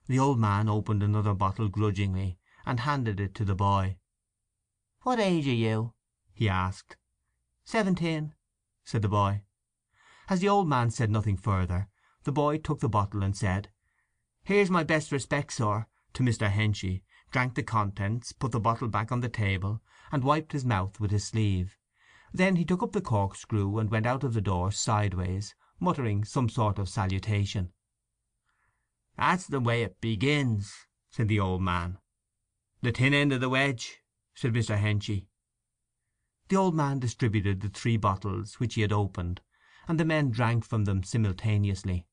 The 0.06 0.18
old 0.18 0.38
man 0.38 0.66
opened 0.66 1.02
another 1.02 1.34
bottle 1.34 1.68
grudgingly, 1.68 2.38
and 2.64 2.80
handed 2.80 3.20
it 3.20 3.34
to 3.34 3.44
the 3.44 3.54
boy. 3.54 3.98
"What 5.02 5.20
age 5.20 5.46
are 5.46 5.50
you?" 5.52 5.92
he 6.32 6.48
asked. 6.48 6.96
"Seventeen," 7.66 8.34
said 8.82 9.02
the 9.02 9.10
boy. 9.10 9.42
As 10.30 10.40
the 10.40 10.48
old 10.48 10.68
man 10.68 10.90
said 10.90 11.10
nothing 11.10 11.36
further, 11.36 11.90
the 12.22 12.32
boy 12.32 12.56
took 12.56 12.80
the 12.80 12.88
bottle 12.88 13.22
and 13.22 13.36
said, 13.36 13.70
"Here's 14.42 14.70
my 14.70 14.84
best 14.84 15.12
respects, 15.12 15.56
sir," 15.56 15.86
to 16.14 16.22
Mr. 16.22 16.50
Henchy, 16.50 17.04
drank 17.30 17.56
the 17.56 17.62
contents, 17.62 18.32
put 18.32 18.52
the 18.52 18.58
bottle 18.58 18.88
back 18.88 19.12
on 19.12 19.20
the 19.20 19.28
table, 19.28 19.82
and 20.10 20.24
wiped 20.24 20.52
his 20.52 20.64
mouth 20.64 20.98
with 20.98 21.10
his 21.10 21.26
sleeve. 21.26 21.76
Then 22.32 22.56
he 22.56 22.64
took 22.64 22.82
up 22.82 22.92
the 22.92 23.00
corkscrew 23.00 23.78
and 23.78 23.90
went 23.90 24.06
out 24.06 24.22
of 24.22 24.34
the 24.34 24.40
door 24.40 24.70
sideways, 24.70 25.54
muttering 25.80 26.24
some 26.24 26.48
sort 26.48 26.78
of 26.78 26.88
salutation. 26.88 27.72
"That's 29.16 29.46
the 29.46 29.60
way 29.60 29.82
it 29.82 30.00
begins," 30.00 30.86
said 31.10 31.28
the 31.28 31.40
old 31.40 31.62
man. 31.62 31.98
"The 32.82 32.92
thin 32.92 33.14
end 33.14 33.32
of 33.32 33.40
the 33.40 33.48
wedge," 33.48 34.00
said 34.34 34.52
Mr. 34.52 34.78
Henchy. 34.78 35.28
The 36.48 36.56
old 36.56 36.74
man 36.74 36.98
distributed 37.00 37.60
the 37.60 37.68
three 37.68 37.96
bottles 37.96 38.60
which 38.60 38.74
he 38.74 38.82
had 38.82 38.92
opened, 38.92 39.40
and 39.88 39.98
the 39.98 40.04
men 40.04 40.30
drank 40.30 40.64
from 40.64 40.84
them 40.84 41.02
simultaneously. 41.02 42.06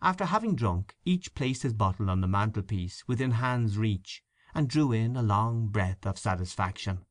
After 0.00 0.26
having 0.26 0.54
drunk, 0.54 0.96
each 1.04 1.34
placed 1.34 1.62
his 1.62 1.74
bottle 1.74 2.08
on 2.08 2.20
the 2.20 2.28
mantelpiece 2.28 3.06
within 3.06 3.32
hand's 3.32 3.76
reach, 3.76 4.22
and 4.54 4.68
drew 4.68 4.92
in 4.92 5.16
a 5.16 5.22
long 5.22 5.68
breath 5.68 6.06
of 6.06 6.18
satisfaction. 6.18 7.04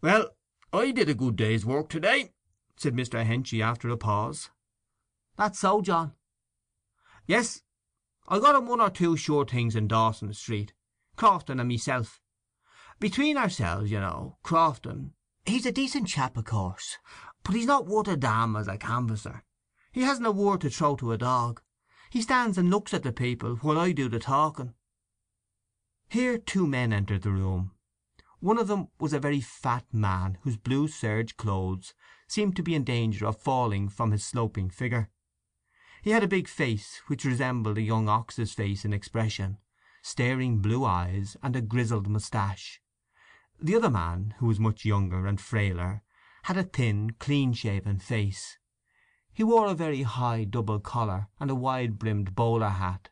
"Well, 0.00 0.36
I 0.72 0.90
did 0.90 1.08
a 1.08 1.14
good 1.14 1.36
day's 1.36 1.66
work 1.66 1.90
to 1.90 2.00
day," 2.00 2.32
said 2.76 2.94
Mr. 2.94 3.24
Henchy 3.24 3.60
after 3.60 3.90
a 3.90 3.96
pause. 3.96 4.50
"That's 5.36 5.58
so, 5.58 5.82
John." 5.82 6.14
"Yes. 7.26 7.62
I 8.26 8.38
got 8.38 8.54
him 8.54 8.66
one 8.66 8.80
or 8.80 8.88
two 8.88 9.16
sure 9.16 9.44
things 9.44 9.76
in 9.76 9.88
Dawson 9.88 10.32
Street, 10.32 10.72
Crofton 11.16 11.60
and 11.60 11.68
myself. 11.68 12.20
Between 12.98 13.36
ourselves, 13.36 13.90
you 13.90 14.00
know, 14.00 14.38
Crofton, 14.42 15.12
he's 15.44 15.66
a 15.66 15.72
decent 15.72 16.08
chap, 16.08 16.36
of 16.36 16.46
course, 16.46 16.98
but 17.42 17.54
he's 17.54 17.66
not 17.66 17.86
worth 17.86 18.08
a 18.08 18.16
damn 18.16 18.56
as 18.56 18.68
a 18.68 18.78
canvasser. 18.78 19.44
He 19.90 20.02
hasn't 20.02 20.26
a 20.26 20.32
word 20.32 20.62
to 20.62 20.70
throw 20.70 20.96
to 20.96 21.12
a 21.12 21.18
dog. 21.18 21.60
He 22.10 22.22
stands 22.22 22.56
and 22.56 22.70
looks 22.70 22.94
at 22.94 23.02
the 23.02 23.12
people, 23.12 23.56
while 23.56 23.78
I 23.78 23.92
do 23.92 24.08
the 24.08 24.18
talking." 24.18 24.74
Here 26.08 26.38
two 26.38 26.66
men 26.66 26.92
entered 26.92 27.22
the 27.22 27.32
room. 27.32 27.72
One 28.42 28.58
of 28.58 28.66
them 28.66 28.88
was 28.98 29.12
a 29.12 29.20
very 29.20 29.40
fat 29.40 29.84
man 29.92 30.36
whose 30.40 30.56
blue 30.56 30.88
serge 30.88 31.36
clothes 31.36 31.94
seemed 32.26 32.56
to 32.56 32.62
be 32.64 32.74
in 32.74 32.82
danger 32.82 33.24
of 33.24 33.40
falling 33.40 33.88
from 33.88 34.10
his 34.10 34.24
sloping 34.24 34.68
figure. 34.68 35.10
He 36.02 36.10
had 36.10 36.24
a 36.24 36.28
big 36.28 36.48
face 36.48 37.02
which 37.06 37.24
resembled 37.24 37.78
a 37.78 37.82
young 37.82 38.08
ox's 38.08 38.52
face 38.52 38.84
in 38.84 38.92
expression, 38.92 39.58
staring 40.02 40.58
blue 40.58 40.84
eyes, 40.84 41.36
and 41.40 41.54
a 41.54 41.60
grizzled 41.60 42.08
moustache. 42.08 42.82
The 43.60 43.76
other 43.76 43.90
man, 43.90 44.34
who 44.38 44.46
was 44.46 44.58
much 44.58 44.84
younger 44.84 45.24
and 45.28 45.40
frailer, 45.40 46.02
had 46.42 46.56
a 46.56 46.64
thin, 46.64 47.10
clean 47.20 47.52
shaven 47.52 48.00
face. 48.00 48.58
He 49.32 49.44
wore 49.44 49.68
a 49.68 49.74
very 49.74 50.02
high 50.02 50.42
double 50.42 50.80
collar 50.80 51.28
and 51.38 51.48
a 51.48 51.54
wide 51.54 51.96
brimmed 51.96 52.34
bowler 52.34 52.70
hat. 52.70 53.10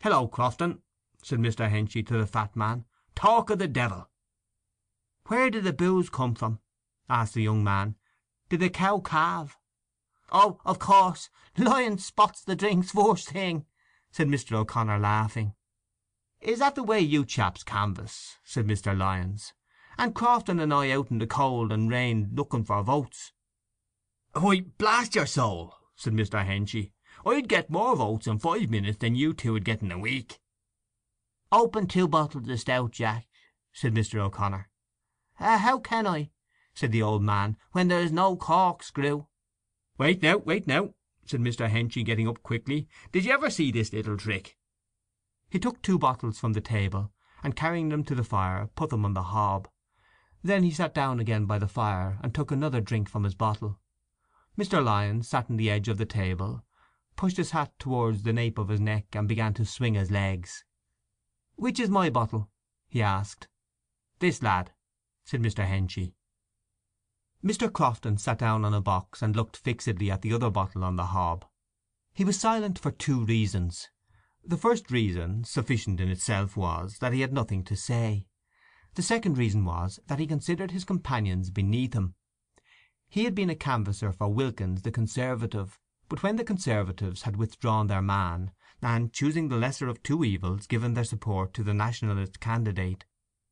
"Hello, 0.00 0.26
Crofton," 0.26 0.80
said 1.22 1.38
Mr. 1.38 1.68
Henchy 1.68 2.02
to 2.06 2.16
the 2.16 2.26
fat 2.26 2.56
man. 2.56 2.86
Talk 3.16 3.48
of 3.48 3.58
the 3.58 3.66
devil!" 3.66 4.10
"Where 5.28 5.48
did 5.48 5.64
the 5.64 5.72
booze 5.72 6.10
come 6.10 6.34
from?" 6.34 6.60
asked 7.08 7.32
the 7.32 7.42
young 7.42 7.64
man. 7.64 7.96
"Did 8.50 8.60
the 8.60 8.68
cow 8.68 9.00
calve?" 9.00 9.56
"Oh, 10.30 10.60
of 10.66 10.78
course. 10.78 11.30
Lyons 11.56 12.04
spots 12.04 12.42
the 12.44 12.54
drinks 12.54 12.90
first 12.90 13.30
thing," 13.30 13.64
said 14.10 14.28
Mr. 14.28 14.52
O'Connor, 14.52 14.98
laughing. 14.98 15.54
"Is 16.42 16.58
that 16.58 16.74
the 16.74 16.82
way 16.82 17.00
you 17.00 17.24
chaps 17.24 17.64
canvass?" 17.64 18.36
said 18.44 18.66
Mr. 18.66 18.94
Lyons. 18.94 19.54
"And 19.96 20.14
Crofton 20.14 20.60
and 20.60 20.74
I 20.74 20.90
out 20.90 21.10
in 21.10 21.16
the 21.16 21.26
cold 21.26 21.72
and 21.72 21.88
rain 21.88 22.28
looking 22.34 22.64
for 22.64 22.82
votes?" 22.82 23.32
"Why, 24.34 24.60
blast 24.60 25.14
your 25.14 25.24
soul," 25.24 25.74
said 25.94 26.12
Mr. 26.12 26.44
Henchy, 26.44 26.92
"I'd 27.24 27.48
get 27.48 27.70
more 27.70 27.96
votes 27.96 28.26
in 28.26 28.38
five 28.40 28.68
minutes 28.68 28.98
than 28.98 29.14
you 29.14 29.32
two 29.32 29.54
would 29.54 29.64
get 29.64 29.80
in 29.80 29.90
a 29.90 29.98
week." 29.98 30.38
"Open 31.52 31.86
two 31.86 32.08
bottles 32.08 32.48
of 32.48 32.58
stout, 32.60 32.90
Jack," 32.90 33.28
said 33.72 33.94
Mr. 33.94 34.18
O'Connor. 34.18 34.68
"Uh, 35.38 35.58
how 35.58 35.78
can 35.78 36.04
I," 36.04 36.30
said 36.74 36.90
the 36.90 37.02
old 37.02 37.22
man, 37.22 37.56
"when 37.70 37.86
there 37.86 38.00
is 38.00 38.10
no 38.10 38.36
corkscrew?" 38.36 39.26
"Wait 39.96 40.22
now, 40.22 40.38
wait 40.38 40.66
now," 40.66 40.94
said 41.24 41.40
Mr. 41.40 41.70
Henchy, 41.70 42.02
getting 42.02 42.26
up 42.26 42.42
quickly. 42.42 42.88
"Did 43.12 43.24
you 43.24 43.32
ever 43.32 43.48
see 43.48 43.70
this 43.70 43.92
little 43.92 44.16
trick?" 44.16 44.58
He 45.48 45.60
took 45.60 45.80
two 45.82 46.00
bottles 46.00 46.40
from 46.40 46.52
the 46.52 46.60
table, 46.60 47.12
and 47.44 47.54
carrying 47.54 47.90
them 47.90 48.02
to 48.04 48.16
the 48.16 48.24
fire 48.24 48.66
put 48.74 48.90
them 48.90 49.04
on 49.04 49.14
the 49.14 49.22
hob. 49.22 49.68
Then 50.42 50.64
he 50.64 50.72
sat 50.72 50.94
down 50.94 51.20
again 51.20 51.46
by 51.46 51.60
the 51.60 51.68
fire, 51.68 52.18
and 52.24 52.34
took 52.34 52.50
another 52.50 52.80
drink 52.80 53.08
from 53.08 53.22
his 53.22 53.36
bottle. 53.36 53.78
Mr. 54.58 54.84
Lyons 54.84 55.28
sat 55.28 55.48
on 55.48 55.58
the 55.58 55.70
edge 55.70 55.86
of 55.88 55.98
the 55.98 56.06
table, 56.06 56.64
pushed 57.14 57.36
his 57.36 57.52
hat 57.52 57.72
towards 57.78 58.24
the 58.24 58.32
nape 58.32 58.58
of 58.58 58.68
his 58.68 58.80
neck, 58.80 59.14
and 59.14 59.28
began 59.28 59.54
to 59.54 59.64
swing 59.64 59.94
his 59.94 60.10
legs. 60.10 60.64
"Which 61.56 61.80
is 61.80 61.88
my 61.88 62.10
bottle?" 62.10 62.50
he 62.86 63.00
asked. 63.00 63.48
"This 64.18 64.42
lad," 64.42 64.72
said 65.24 65.40
Mr. 65.40 65.66
Henchy. 65.66 66.14
Mr. 67.42 67.72
Crofton 67.72 68.18
sat 68.18 68.38
down 68.38 68.64
on 68.64 68.74
a 68.74 68.80
box 68.82 69.22
and 69.22 69.34
looked 69.34 69.56
fixedly 69.56 70.10
at 70.10 70.20
the 70.20 70.34
other 70.34 70.50
bottle 70.50 70.84
on 70.84 70.96
the 70.96 71.06
hob. 71.06 71.46
He 72.12 72.24
was 72.24 72.38
silent 72.38 72.78
for 72.78 72.90
two 72.90 73.24
reasons. 73.24 73.88
The 74.44 74.58
first 74.58 74.90
reason, 74.90 75.44
sufficient 75.44 75.98
in 75.98 76.10
itself, 76.10 76.56
was 76.58 76.98
that 76.98 77.14
he 77.14 77.22
had 77.22 77.32
nothing 77.32 77.64
to 77.64 77.76
say. 77.76 78.26
The 78.94 79.02
second 79.02 79.38
reason 79.38 79.64
was 79.64 79.98
that 80.08 80.18
he 80.18 80.26
considered 80.26 80.72
his 80.72 80.84
companions 80.84 81.50
beneath 81.50 81.94
him. 81.94 82.16
He 83.08 83.24
had 83.24 83.34
been 83.34 83.50
a 83.50 83.56
canvasser 83.56 84.12
for 84.12 84.28
Wilkins 84.28 84.82
the 84.82 84.92
Conservative, 84.92 85.78
but 86.08 86.22
when 86.22 86.36
the 86.36 86.44
Conservatives 86.44 87.22
had 87.22 87.36
withdrawn 87.36 87.86
their 87.86 88.02
man, 88.02 88.52
and, 88.82 89.12
choosing 89.12 89.48
the 89.48 89.56
lesser 89.56 89.88
of 89.88 90.02
two 90.02 90.22
evils, 90.24 90.66
given 90.66 90.94
their 90.94 91.04
support 91.04 91.54
to 91.54 91.62
the 91.62 91.74
Nationalist 91.74 92.40
candidate, 92.40 93.04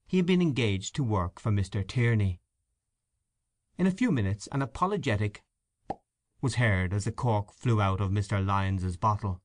he 0.06 0.18
had 0.18 0.26
been 0.26 0.42
engaged 0.42 0.94
to 0.94 1.02
work 1.02 1.40
for 1.40 1.50
Mr. 1.50 1.86
Tierney. 1.86 2.40
In 3.76 3.86
a 3.86 3.90
few 3.90 4.12
minutes 4.12 4.48
an 4.52 4.62
apologetic 4.62 5.42
was 6.40 6.56
heard 6.56 6.92
as 6.92 7.04
the 7.04 7.12
cork 7.12 7.52
flew 7.52 7.80
out 7.80 8.00
of 8.00 8.10
Mr. 8.10 8.44
Lyons's 8.44 8.96
bottle. 8.98 9.40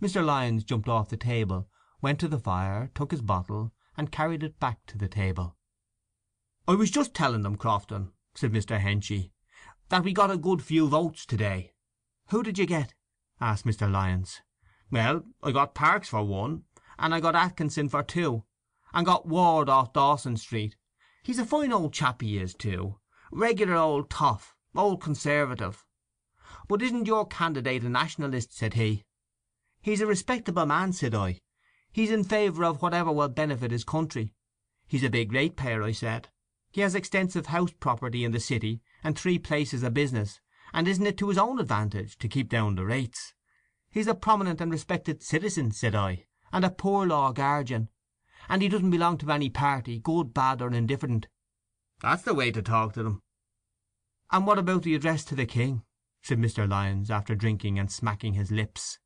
Mr. 0.00 0.24
Lyons 0.24 0.64
jumped 0.64 0.88
off 0.88 1.10
the 1.10 1.16
table, 1.16 1.68
went 2.00 2.18
to 2.18 2.28
the 2.28 2.38
fire, 2.38 2.90
took 2.94 3.10
his 3.10 3.22
bottle, 3.22 3.72
and 3.96 4.10
carried 4.10 4.42
it 4.42 4.58
back 4.58 4.84
to 4.86 4.98
the 4.98 5.08
table. 5.08 5.56
"I 6.66 6.74
was 6.74 6.90
just 6.90 7.14
telling 7.14 7.42
them, 7.42 7.56
Crofton," 7.56 8.12
said 8.34 8.50
Mr. 8.50 8.80
Henchy, 8.80 9.30
"that 9.90 10.02
we 10.02 10.12
got 10.12 10.30
a 10.30 10.38
good 10.38 10.62
few 10.62 10.88
votes 10.88 11.26
to 11.26 11.36
day." 11.36 11.74
"Who 12.30 12.42
did 12.42 12.58
you 12.58 12.66
get?" 12.66 12.94
asked 13.40 13.66
Mr. 13.66 13.90
Lyons. 13.90 14.40
"Well, 14.90 15.24
I 15.42 15.50
got 15.50 15.74
Parkes 15.74 16.10
for 16.10 16.22
one, 16.24 16.64
and 16.98 17.14
I 17.14 17.20
got 17.20 17.34
Atkinson 17.34 17.88
for 17.88 18.02
two, 18.02 18.44
and 18.92 19.06
got 19.06 19.24
Ward 19.26 19.70
off 19.70 19.94
Dawson 19.94 20.36
Street. 20.36 20.76
He's 21.22 21.38
a 21.38 21.46
fine 21.46 21.72
old 21.72 21.94
chap, 21.94 22.20
he 22.20 22.36
is, 22.36 22.52
too. 22.52 22.98
Regular 23.32 23.76
old 23.76 24.10
toff, 24.10 24.54
old 24.74 25.00
Conservative. 25.00 25.86
'But 26.68 26.82
isn't 26.82 27.06
your 27.06 27.26
candidate 27.26 27.82
a 27.82 27.88
Nationalist?' 27.88 28.52
said 28.54 28.74
he. 28.74 29.06
'He's 29.80 30.02
a 30.02 30.06
respectable 30.06 30.66
man,' 30.66 30.92
said 30.92 31.14
I. 31.14 31.40
'He's 31.90 32.10
in 32.10 32.22
favour 32.22 32.64
of 32.64 32.82
whatever 32.82 33.10
will 33.10 33.30
benefit 33.30 33.70
his 33.70 33.84
country.' 33.84 34.34
'He's 34.86 35.02
a 35.02 35.08
big 35.08 35.32
ratepayer,' 35.32 35.82
I 35.82 35.92
said. 35.92 36.28
'He 36.72 36.82
has 36.82 36.94
extensive 36.94 37.46
house 37.46 37.72
property 37.80 38.22
in 38.22 38.32
the 38.32 38.38
city, 38.38 38.82
and 39.02 39.18
three 39.18 39.38
places 39.38 39.82
of 39.82 39.94
business, 39.94 40.42
and 40.74 40.86
isn't 40.86 41.06
it 41.06 41.16
to 41.16 41.30
his 41.30 41.38
own 41.38 41.58
advantage 41.58 42.18
to 42.18 42.28
keep 42.28 42.50
down 42.50 42.74
the 42.74 42.84
rates?' 42.84 43.32
He's 43.94 44.08
a 44.08 44.14
prominent 44.16 44.60
and 44.60 44.72
respected 44.72 45.22
citizen, 45.22 45.70
said 45.70 45.94
I, 45.94 46.24
and 46.52 46.64
a 46.64 46.70
poor 46.70 47.06
law 47.06 47.30
guardian. 47.30 47.90
And 48.48 48.60
he 48.60 48.68
doesn't 48.68 48.90
belong 48.90 49.18
to 49.18 49.30
any 49.30 49.48
party, 49.48 50.00
good, 50.00 50.34
bad, 50.34 50.60
or 50.60 50.72
indifferent. 50.72 51.28
That's 52.02 52.24
the 52.24 52.34
way 52.34 52.50
to 52.50 52.60
talk 52.60 52.94
to 52.94 53.04
them. 53.04 53.22
And 54.32 54.48
what 54.48 54.58
about 54.58 54.82
the 54.82 54.96
address 54.96 55.24
to 55.26 55.36
the 55.36 55.46
king? 55.46 55.84
said 56.22 56.38
Mr. 56.38 56.68
Lyons, 56.68 57.08
after 57.08 57.36
drinking 57.36 57.78
and 57.78 57.88
smacking 57.88 58.34
his 58.34 58.50
lips. 58.50 58.98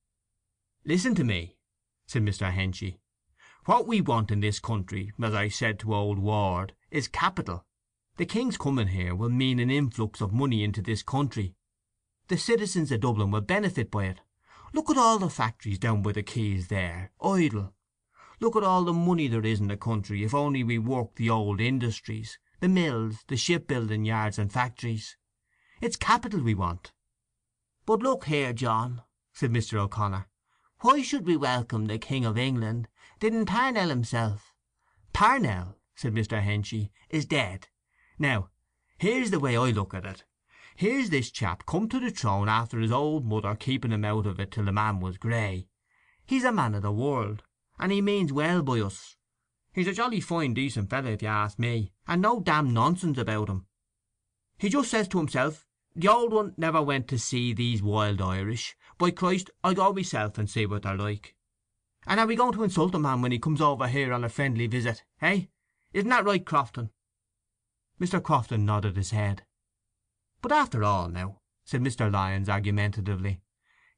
Listen 0.87 1.15
to 1.17 1.23
me, 1.23 1.59
said 2.07 2.23
Mr. 2.23 2.51
Henchy. 2.51 2.99
What 3.67 3.87
we 3.87 4.01
want 4.01 4.31
in 4.31 4.41
this 4.41 4.59
country, 4.59 5.13
as 5.23 5.35
I 5.35 5.49
said 5.49 5.79
to 5.81 5.95
old 5.95 6.19
Ward, 6.19 6.73
is 6.91 7.09
capital. 7.09 7.67
The 8.17 8.25
king's 8.25 8.57
coming 8.57 8.89
here 8.89 9.15
will 9.15 9.29
mean 9.29 9.61
an 9.61 9.71
influx 9.71 10.23
of 10.23 10.33
money 10.33 10.65
into 10.65 10.81
this 10.81 11.03
country. 11.03 11.57
The 12.29 12.39
citizens 12.39 12.91
of 12.91 13.01
Dublin 13.01 13.31
will 13.31 13.43
benefit 13.43 13.91
by 13.91 14.07
it. 14.07 14.21
Look 14.73 14.91
at 14.91 14.99
all 14.99 15.19
the 15.19 15.31
factories 15.31 15.79
down 15.79 16.03
by 16.03 16.13
the 16.13 16.23
quays 16.23 16.69
there, 16.69 17.11
idle. 17.23 17.75
Look 18.41 18.55
at 18.55 18.63
all 18.63 18.85
the 18.85 18.93
money 18.93 19.27
there 19.27 19.45
is 19.45 19.61
in 19.61 19.69
the 19.69 19.77
country 19.77 20.23
if 20.23 20.35
only 20.35 20.63
we 20.63 20.79
work 20.79 21.15
the 21.15 21.31
old 21.31 21.61
industries, 21.61 22.39
the 22.61 22.69
mills, 22.69 23.25
the 23.29 23.37
shipbuilding 23.37 24.05
yards 24.05 24.39
and 24.39 24.53
factories. 24.53 25.17
It's 25.81 25.97
capital 25.97 26.43
we 26.43 26.55
want." 26.55 26.93
"But 27.87 28.01
look 28.03 28.27
here, 28.27 28.53
John," 28.53 29.03
said 29.33 29.51
Mr. 29.51 29.79
O'Connor. 29.79 30.29
Why 30.81 31.03
should 31.03 31.27
we 31.27 31.37
welcome 31.37 31.87
the 31.87 31.99
King 31.99 32.25
of 32.25 32.37
England? 32.37 32.89
Didn't 33.19 33.47
Parnell 33.47 33.89
himself—" 33.89 34.53
"Parnell," 35.13 35.79
said 35.97 36.15
Mr. 36.15 36.43
Henchy, 36.43 36.93
"is 37.09 37.25
dead. 37.25 37.69
Now, 38.19 38.51
here's 38.99 39.31
the 39.31 39.41
way 39.41 39.57
I 39.57 39.71
look 39.71 39.95
at 39.95 40.05
it. 40.05 40.25
Here's 40.79 41.11
this 41.11 41.33
chap 41.33 41.67
come 41.67 41.89
to 41.89 41.99
the 41.99 42.09
throne 42.09 42.49
after 42.49 42.79
his 42.79 42.93
old 42.93 43.27
mother 43.27 43.57
keeping 43.57 43.91
him 43.91 44.05
out 44.05 44.27
of 44.27 44.39
it 44.39 44.53
till 44.53 44.65
the 44.65 44.71
man 44.71 45.01
was 45.01 45.19
grey. 45.19 45.67
He's 46.25 46.45
a 46.45 46.53
man 46.53 46.73
of 46.77 46.83
the 46.83 46.93
world, 46.93 47.43
and 47.81 47.91
he 47.91 48.01
means 48.01 48.33
well 48.33 48.63
by 48.63 48.79
us. 48.79 49.17
He's 49.73 49.89
a 49.89 49.93
jolly 49.93 50.21
fine 50.21 50.55
decent 50.55 50.89
fellow 50.89 51.11
if 51.11 51.21
you 51.21 51.27
ask 51.27 51.59
me, 51.59 51.91
and 52.07 52.23
no 52.23 52.39
damn 52.39 52.73
nonsense 52.73 53.19
about 53.19 53.49
him. 53.49 53.67
He 54.57 54.69
just 54.69 54.89
says 54.89 55.09
to 55.09 55.19
himself, 55.19 55.67
'The 55.97 56.07
old 56.07 56.33
one 56.33 56.55
never 56.57 56.81
went 56.81 57.09
to 57.09 57.19
see 57.19 57.53
these 57.53 57.83
wild 57.83 58.23
Irish. 58.23 58.77
By 58.99 59.11
Christ, 59.11 59.51
I'll 59.65 59.75
go 59.75 59.93
myself 59.93 60.39
and 60.39 60.49
see 60.49 60.65
what 60.65 60.85
they're 60.85 60.97
like.' 60.97 61.35
And 62.07 62.21
are 62.21 62.27
we 62.29 62.37
going 62.37 62.53
to 62.53 62.63
insult 62.63 62.95
a 62.95 63.01
man 63.01 63.21
when 63.21 63.33
he 63.33 63.41
comes 63.41 63.61
over 63.61 63.89
here 63.89 64.13
on 64.13 64.23
a 64.23 64.29
friendly 64.29 64.69
visit, 64.69 65.03
hey? 65.17 65.51
Isn't 65.93 66.11
that 66.11 66.25
right, 66.25 66.47
Crofton?" 66.47 66.91
Mr. 68.01 68.23
Crofton 68.23 68.65
nodded 68.65 68.97
his 68.97 69.11
head. 69.11 69.43
"But 70.41 70.53
after 70.53 70.85
all, 70.85 71.09
now," 71.09 71.41
said 71.65 71.81
Mr. 71.81 72.13
Lyons 72.13 72.49
argumentatively, 72.49 73.41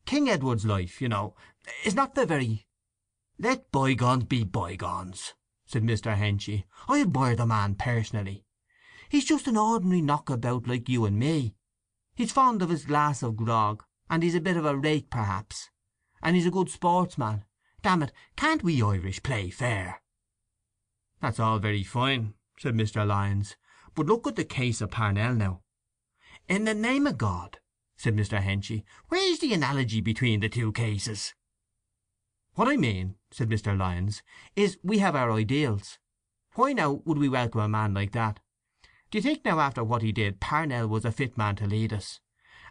"King 0.07 0.31
Edward's 0.31 0.65
life, 0.65 1.03
you 1.03 1.09
know, 1.09 1.37
is 1.85 1.95
not 1.95 2.15
the 2.15 2.25
very—" 2.25 2.67
"Let 3.39 3.71
bygones 3.71 4.25
be 4.25 4.45
bygones," 4.45 5.35
said 5.67 5.83
Mr. 5.83 6.17
Henchy. 6.17 6.65
"I 6.89 7.03
admire 7.03 7.37
the 7.37 7.45
man 7.45 7.75
personally. 7.75 8.47
He's 9.11 9.27
just 9.27 9.49
an 9.49 9.59
ordinary 9.59 10.01
knockabout 10.01 10.67
like 10.67 10.89
you 10.89 11.05
and 11.05 11.19
me. 11.19 11.57
He's 12.15 12.33
fond 12.33 12.63
of 12.63 12.71
his 12.71 12.87
glass 12.87 13.23
of 13.23 13.37
grog, 13.37 13.85
and 14.09 14.23
he's 14.23 14.35
a 14.35 14.41
bit 14.41 14.57
of 14.57 14.65
a 14.65 14.75
rake 14.75 15.11
perhaps. 15.11 15.69
And 16.23 16.37
he's 16.37 16.47
a 16.47 16.51
good 16.51 16.71
sportsman. 16.71 17.45
Damn 17.83 18.03
it, 18.03 18.13
can't 18.37 18.63
we 18.63 18.83
Irish 18.83 19.23
play 19.23 19.51
fair?" 19.51 20.01
"That's 21.21 21.39
all 21.39 21.59
very 21.59 21.85
fine," 21.85 22.33
said 22.59 22.75
Mr. 22.75 23.07
Lyons. 23.07 23.57
"But 23.95 24.07
look 24.07 24.27
at 24.27 24.37
the 24.37 24.45
case 24.47 24.81
of 24.81 24.91
Parnell 24.91 25.35
now." 25.35 25.63
"In 26.51 26.65
the 26.65 26.75
name 26.75 27.07
of 27.07 27.17
God," 27.17 27.61
said 27.97 28.17
Mr. 28.17 28.43
Henchy, 28.43 28.85
"where's 29.07 29.39
the 29.39 29.55
analogy 29.55 30.01
between 30.01 30.41
the 30.41 30.49
two 30.49 30.73
cases?" 30.73 31.33
"What 32.55 32.67
I 32.67 32.77
mean," 32.77 33.15
said 33.31 33.49
Mr. 33.49 33.79
Lyons, 33.79 34.25
"is 34.57 34.77
we 34.83 34.99
have 34.99 35.15
our 35.15 35.31
ideals. 35.31 36.01
Why, 36.55 36.73
now, 36.73 37.03
would 37.05 37.19
we 37.19 37.29
welcome 37.29 37.61
a 37.61 37.69
man 37.69 37.95
like 37.95 38.11
that? 38.15 38.41
Do 39.13 39.19
you 39.19 39.23
think 39.23 39.45
now 39.45 39.61
after 39.61 39.85
what 39.85 40.03
he 40.03 40.11
did 40.11 40.41
Parnell 40.41 40.89
was 40.89 41.05
a 41.05 41.13
fit 41.13 41.39
man 41.39 41.55
to 41.55 41.69
lead 41.69 41.93
us? 41.93 42.19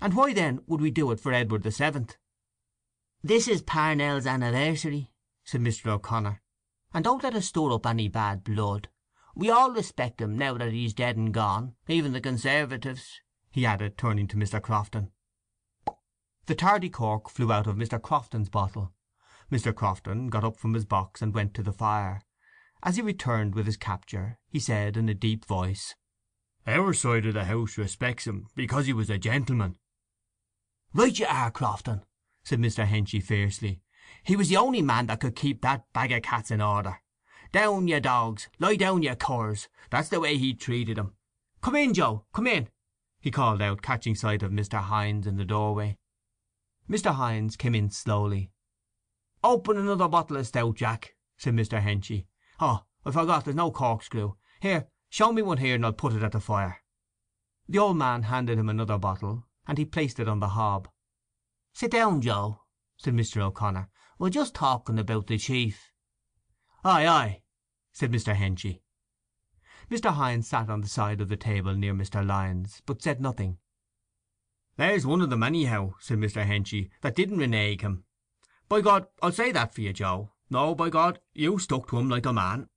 And 0.01 0.13
why 0.13 0.33
then 0.33 0.59
would 0.67 0.81
we 0.81 0.91
do 0.91 1.09
it 1.11 1.21
for 1.21 1.31
Edward 1.31 1.63
the 1.63 1.71
Seventh?" 1.71 2.17
"This 3.23 3.47
is 3.47 3.61
Parnell's 3.61 4.27
anniversary," 4.27 5.13
said 5.45 5.61
Mr. 5.61 5.87
O'Connor, 5.87 6.41
"and 6.93 7.05
don't 7.05 7.23
let 7.23 7.33
us 7.33 7.45
stir 7.45 7.71
up 7.71 7.85
any 7.85 8.09
bad 8.09 8.43
blood. 8.43 8.89
We 9.35 9.49
all 9.49 9.71
respect 9.71 10.19
him 10.19 10.37
now 10.37 10.57
that 10.57 10.73
he's 10.73 10.93
dead 10.93 11.15
and 11.15 11.33
gone, 11.33 11.77
even 11.87 12.11
the 12.11 12.19
Conservatives," 12.19 13.21
he 13.59 13.65
added, 13.65 13.97
turning 13.97 14.25
to 14.25 14.37
Mr. 14.37 14.61
Crofton. 14.61 15.11
The 16.45 16.55
tardy 16.55 16.89
cork 16.89 17.29
flew 17.29 17.51
out 17.51 17.67
of 17.67 17.75
Mr. 17.75 18.01
Crofton's 18.01 18.47
bottle. 18.47 18.93
Mr. 19.51 19.75
Crofton 19.75 20.29
got 20.29 20.45
up 20.45 20.55
from 20.55 20.73
his 20.73 20.85
box 20.85 21.21
and 21.21 21.33
went 21.33 21.53
to 21.55 21.63
the 21.63 21.73
fire. 21.73 22.23
As 22.81 22.95
he 22.95 23.01
returned 23.01 23.55
with 23.55 23.65
his 23.65 23.75
capture 23.75 24.39
he 24.47 24.59
said 24.59 24.95
in 24.95 25.09
a 25.09 25.13
deep 25.13 25.43
voice, 25.43 25.93
"Our 26.65 26.93
side 26.93 27.25
of 27.25 27.33
the 27.33 27.43
house 27.43 27.77
respects 27.77 28.25
him 28.25 28.47
because 28.55 28.85
he 28.85 28.93
was 28.93 29.09
a 29.09 29.17
gentleman." 29.17 29.77
"Right 30.93 31.19
you 31.19 31.25
are, 31.25 31.51
Crofton," 31.51 32.05
said 32.45 32.59
Mr. 32.59 32.87
Henchy 32.87 33.21
fiercely. 33.21 33.81
"He 34.23 34.37
was 34.37 34.47
the 34.47 34.55
only 34.55 34.81
man 34.81 35.07
that 35.07 35.19
could 35.19 35.35
keep 35.35 35.61
that 35.63 35.91
bag 35.91 36.13
of 36.13 36.21
cats 36.21 36.49
in 36.49 36.61
order. 36.61 37.01
Down, 37.51 37.89
ye 37.89 37.99
dogs! 37.99 38.47
Lie 38.57 38.77
down, 38.77 39.03
ye 39.03 39.13
curs! 39.15 39.67
That's 39.89 40.07
the 40.07 40.21
way 40.21 40.37
he 40.37 40.53
treated 40.53 40.97
'em. 40.97 41.17
Come 41.59 41.75
in, 41.75 41.93
Joe, 41.93 42.25
come 42.31 42.47
in!" 42.47 42.69
He 43.21 43.31
called 43.31 43.61
out, 43.61 43.81
catching 43.81 44.15
sight 44.15 44.43
of 44.43 44.51
Mr. 44.51 44.81
Hynes 44.81 45.27
in 45.27 45.35
the 45.35 45.43
doorway. 45.43 45.97
Mr. 46.89 47.15
Hynes 47.15 47.57
came 47.57 47.75
in 47.75 47.89
slowly. 47.89 48.51
"Open 49.43 49.77
another 49.77 50.07
bottle 50.07 50.37
of 50.37 50.47
stout, 50.47 50.75
Jack," 50.75 51.15
said 51.37 51.53
Mr. 51.53 51.81
Henchy. 51.81 52.27
"Oh, 52.59 52.85
I 53.05 53.11
forgot 53.11 53.43
there's 53.43 53.55
no 53.55 53.71
corkscrew. 53.71 54.35
Here, 54.61 54.87
show 55.09 55.31
me 55.33 55.41
one 55.41 55.57
here, 55.57 55.75
and 55.75 55.85
I'll 55.85 55.93
put 55.93 56.13
it 56.13 56.23
at 56.23 56.31
the 56.31 56.39
fire." 56.39 56.81
The 57.67 57.79
old 57.79 57.97
man 57.97 58.23
handed 58.23 58.57
him 58.57 58.69
another 58.69 58.97
bottle, 58.97 59.45
and 59.67 59.77
he 59.77 59.85
placed 59.85 60.19
it 60.19 60.27
on 60.27 60.39
the 60.39 60.49
hob. 60.49 60.89
"Sit 61.73 61.91
down, 61.91 62.21
Joe," 62.21 62.63
said 62.97 63.13
Mr. 63.13 63.41
O'Connor. 63.41 63.89
"We're 64.17 64.29
just 64.29 64.55
talking 64.55 64.97
about 64.97 65.27
the 65.27 65.37
chief." 65.37 65.91
"Aye, 66.83 67.07
aye," 67.07 67.43
said 67.91 68.11
Mr. 68.11 68.33
Henchy. 68.33 68.81
Mr. 69.89 70.13
Hynes 70.13 70.47
sat 70.47 70.69
on 70.69 70.81
the 70.81 70.87
side 70.87 71.19
of 71.19 71.29
the 71.29 71.35
table 71.35 71.73
near 71.73 71.93
Mr. 71.93 72.25
Lyons, 72.25 72.83
but 72.85 73.01
said 73.01 73.19
nothing. 73.19 73.57
"There's 74.75 75.05
one 75.05 75.19
of 75.19 75.31
them, 75.31 75.41
anyhow," 75.41 75.95
said 75.99 76.19
Mr. 76.19 76.45
Henchy, 76.45 76.91
"that 77.01 77.15
didn't 77.15 77.39
renege 77.39 77.81
him. 77.81 78.05
By 78.67 78.81
God, 78.81 79.07
I'll 79.23 79.31
say 79.31 79.51
that 79.51 79.73
for 79.73 79.81
you, 79.81 79.91
Joe. 79.91 80.31
No, 80.51 80.75
by 80.75 80.91
God, 80.91 81.19
you 81.33 81.57
stuck 81.57 81.89
to 81.89 81.97
him 81.97 82.07
like 82.07 82.27
a 82.27 82.33
man." 82.33 82.69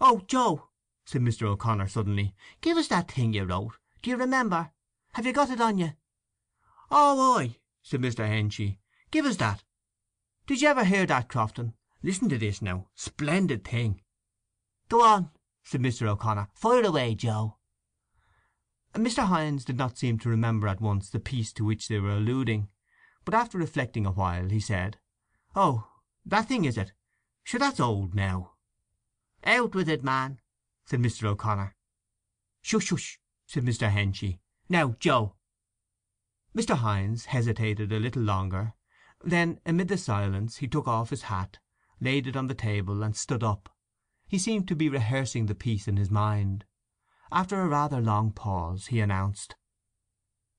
"Oh, 0.00 0.22
Joe," 0.26 0.70
said 1.04 1.22
Mr. 1.22 1.46
O'Connor 1.46 1.86
suddenly, 1.86 2.34
"give 2.60 2.76
us 2.76 2.88
that 2.88 3.12
thing 3.12 3.32
you 3.32 3.44
wrote. 3.44 3.78
Do 4.02 4.10
you 4.10 4.16
remember? 4.16 4.72
Have 5.12 5.26
you 5.26 5.32
got 5.32 5.50
it 5.50 5.60
on 5.60 5.78
you?" 5.78 5.92
"Oh, 6.90 7.38
aye," 7.38 7.60
said 7.82 8.00
Mr. 8.00 8.28
Henchy. 8.28 8.80
"Give 9.12 9.26
us 9.26 9.36
that. 9.36 9.62
Did 10.48 10.60
you 10.60 10.68
ever 10.68 10.84
hear 10.84 11.06
that, 11.06 11.28
Crofton? 11.28 11.74
Listen 12.02 12.28
to 12.30 12.36
this 12.36 12.60
now. 12.60 12.88
Splendid 12.94 13.64
thing." 13.64 14.02
"Go 14.88 15.02
on," 15.02 15.30
said 15.68 15.82
Mr. 15.82 16.06
O'Connor. 16.06 16.48
"Fire 16.54 16.84
away, 16.84 17.12
Joe." 17.16 17.58
Mr. 18.94 19.26
Hynes 19.26 19.64
did 19.64 19.76
not 19.76 19.98
seem 19.98 20.16
to 20.16 20.28
remember 20.28 20.68
at 20.68 20.80
once 20.80 21.10
the 21.10 21.18
piece 21.18 21.52
to 21.52 21.64
which 21.64 21.88
they 21.88 21.98
were 21.98 22.16
alluding. 22.16 22.68
But 23.24 23.34
after 23.34 23.58
reflecting 23.58 24.06
a 24.06 24.12
while 24.12 24.48
he 24.48 24.60
said, 24.60 25.00
"Oh, 25.56 25.90
that 26.24 26.46
thing 26.46 26.64
is 26.66 26.78
it? 26.78 26.92
Sure 27.42 27.58
that's 27.58 27.80
old 27.80 28.14
now." 28.14 28.54
"Out 29.42 29.74
with 29.74 29.88
it, 29.88 30.04
man," 30.04 30.40
said 30.84 31.00
Mr. 31.00 31.24
O'Connor. 31.24 31.74
"Shush, 32.62 32.84
shush," 32.86 33.18
said 33.44 33.64
Mr. 33.64 33.90
Henchy. 33.90 34.38
"Now, 34.68 34.94
Joe." 35.00 35.34
Mr. 36.54 36.76
Hynes 36.76 37.24
hesitated 37.24 37.90
a 37.90 37.98
little 37.98 38.22
longer; 38.22 38.74
then, 39.20 39.60
amid 39.66 39.88
the 39.88 39.98
silence, 39.98 40.58
he 40.58 40.68
took 40.68 40.86
off 40.86 41.10
his 41.10 41.22
hat, 41.22 41.58
laid 42.00 42.28
it 42.28 42.36
on 42.36 42.46
the 42.46 42.54
table, 42.54 43.02
and 43.02 43.16
stood 43.16 43.42
up. 43.42 43.75
He 44.28 44.38
seemed 44.38 44.66
to 44.66 44.74
be 44.74 44.88
rehearsing 44.88 45.46
the 45.46 45.54
piece 45.54 45.86
in 45.86 45.96
his 45.96 46.10
mind. 46.10 46.64
After 47.30 47.60
a 47.60 47.68
rather 47.68 48.00
long 48.00 48.32
pause 48.32 48.86
he 48.88 48.98
announced: 48.98 49.54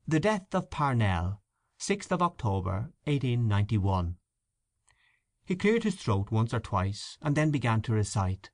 "The 0.08 0.22
Death 0.22 0.56
of 0.56 0.70
Parnell, 0.70 1.42
6th 1.78 2.10
of 2.14 2.22
October, 2.22 2.94
1891." 3.04 4.16
He 5.44 5.58
cleared 5.58 5.84
his 5.84 5.96
throat 5.96 6.32
once 6.32 6.54
or 6.54 6.62
twice, 6.62 7.18
and 7.22 7.36
then 7.36 7.52
began 7.52 7.82
to 7.82 7.92
recite: 7.92 8.52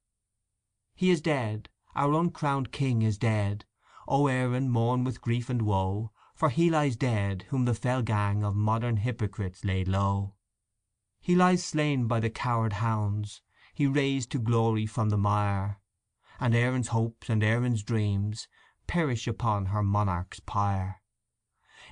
He 0.96 1.12
is 1.12 1.22
dead, 1.22 1.70
our 1.94 2.12
uncrowned 2.16 2.72
king 2.72 3.04
is 3.04 3.20
dead. 3.20 3.66
O 4.08 4.26
Erin, 4.26 4.68
mourn 4.72 5.04
with 5.04 5.22
grief 5.22 5.48
and 5.48 5.62
woe, 5.62 6.12
For 6.34 6.50
he 6.50 6.72
lies 6.72 6.96
dead 6.96 7.44
whom 7.50 7.66
the 7.66 7.76
fell 7.76 8.02
gang 8.02 8.44
Of 8.44 8.56
modern 8.56 8.98
hypocrites 8.98 9.64
laid 9.64 9.88
low. 9.88 10.34
He 11.22 11.36
lies 11.36 11.64
slain 11.64 12.08
by 12.08 12.20
the 12.20 12.32
coward 12.32 12.74
hounds, 12.74 13.44
He 13.76 13.88
raised 13.88 14.30
to 14.32 14.40
glory 14.40 14.86
from 14.86 15.10
the 15.10 15.18
mire, 15.18 15.80
And 16.40 16.54
Erin's 16.54 16.90
hopes 16.90 17.28
and 17.28 17.44
Erin's 17.44 17.82
dreams 17.82 18.48
Perish 18.86 19.28
upon 19.28 19.68
her 19.68 19.82
monarch's 19.82 20.40
pyre. 20.42 21.02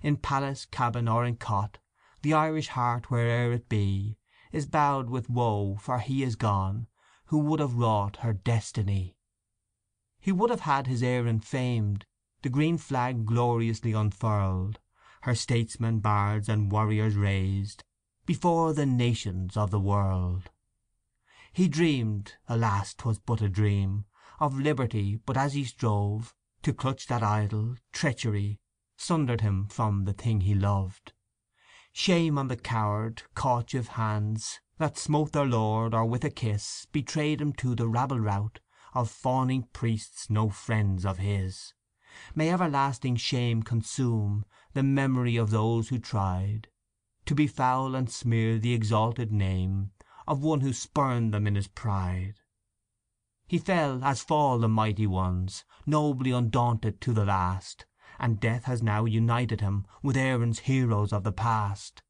In 0.04 0.18
palace, 0.18 0.66
cabin, 0.66 1.08
or 1.08 1.26
in 1.26 1.38
cot, 1.38 1.80
The 2.22 2.34
Irish 2.34 2.68
heart 2.68 3.10
where'er 3.10 3.52
it 3.52 3.68
be, 3.68 4.20
Is 4.52 4.68
bowed 4.68 5.10
with 5.10 5.28
woe, 5.28 5.76
for 5.78 5.98
he 5.98 6.22
is 6.22 6.36
gone 6.36 6.86
Who 7.26 7.40
would 7.40 7.60
have 7.60 7.74
wrought 7.74 8.18
her 8.18 8.34
destiny. 8.34 9.16
He 10.20 10.32
would 10.32 10.52
have 10.52 10.62
had 10.62 10.86
his 10.86 11.02
Erin 11.02 11.40
famed, 11.40 12.06
The 12.44 12.50
green 12.50 12.78
flag 12.78 13.26
gloriously 13.26 13.94
unfurled, 13.94 14.78
Her 15.22 15.34
statesmen, 15.34 16.00
bards, 16.00 16.48
and 16.48 16.72
warriors 16.72 17.16
raised 17.16 17.84
Before 18.28 18.72
the 18.72 18.86
nations 18.86 19.58
of 19.58 19.72
the 19.72 19.80
world. 19.80 20.52
He 21.54 21.68
dreamed 21.68 22.36
(alas, 22.48 22.94
'twas 22.94 23.20
but 23.20 23.42
a 23.42 23.50
dream) 23.50 24.06
Of 24.40 24.58
liberty, 24.58 25.18
but 25.18 25.36
as 25.36 25.52
he 25.54 25.66
strove 25.66 26.34
To 26.62 26.74
clutch 26.74 27.08
that 27.08 27.24
idol, 27.24 27.76
treachery 27.92 28.62
Sundered 28.96 29.42
him 29.42 29.68
from 29.68 30.06
the 30.06 30.14
thing 30.14 30.40
he 30.40 30.56
loved. 30.56 31.12
Shame 31.92 32.38
on 32.38 32.48
the 32.48 32.56
coward, 32.56 33.24
caitiff 33.36 33.88
hands 33.88 34.62
That 34.78 34.98
smote 34.98 35.34
their 35.34 35.46
lord, 35.46 35.94
or 35.94 36.06
with 36.06 36.24
a 36.24 36.30
kiss 36.30 36.88
Betrayed 36.94 37.42
him 37.42 37.52
to 37.56 37.76
the 37.76 37.90
rabble 37.90 38.22
rout 38.22 38.62
Of 38.94 39.12
fawning 39.12 39.64
priests 39.74 40.30
no 40.30 40.50
friends 40.50 41.06
of 41.06 41.18
his. 41.18 41.74
May 42.34 42.50
everlasting 42.50 43.18
shame 43.18 43.62
consume 43.62 44.46
The 44.72 44.84
memory 44.84 45.36
of 45.36 45.50
those 45.50 45.90
who 45.90 46.00
tried 46.00 46.70
to 47.26 47.36
befoul 47.36 47.94
and 47.94 48.10
smear 48.10 48.58
the 48.58 48.74
exalted 48.74 49.34
name 49.34 49.92
Of 50.32 50.42
one 50.42 50.62
who 50.62 50.72
spurned 50.72 51.34
them 51.34 51.46
in 51.46 51.56
his 51.56 51.68
pride. 51.68 52.36
He 53.48 53.58
fell 53.58 54.02
as 54.02 54.24
fall 54.24 54.60
the 54.60 54.70
mighty 54.70 55.06
ones, 55.06 55.66
Nobly 55.86 56.32
undaunted 56.32 57.02
to 57.02 57.12
the 57.12 57.26
last, 57.26 57.86
And 58.18 58.40
death 58.40 58.64
has 58.64 58.82
now 58.82 59.04
united 59.04 59.60
him 59.60 59.86
With 60.02 60.16
Erin's 60.16 60.60
heroes 60.60 61.12
of 61.12 61.26
the 61.26 61.34
past. 61.34 62.02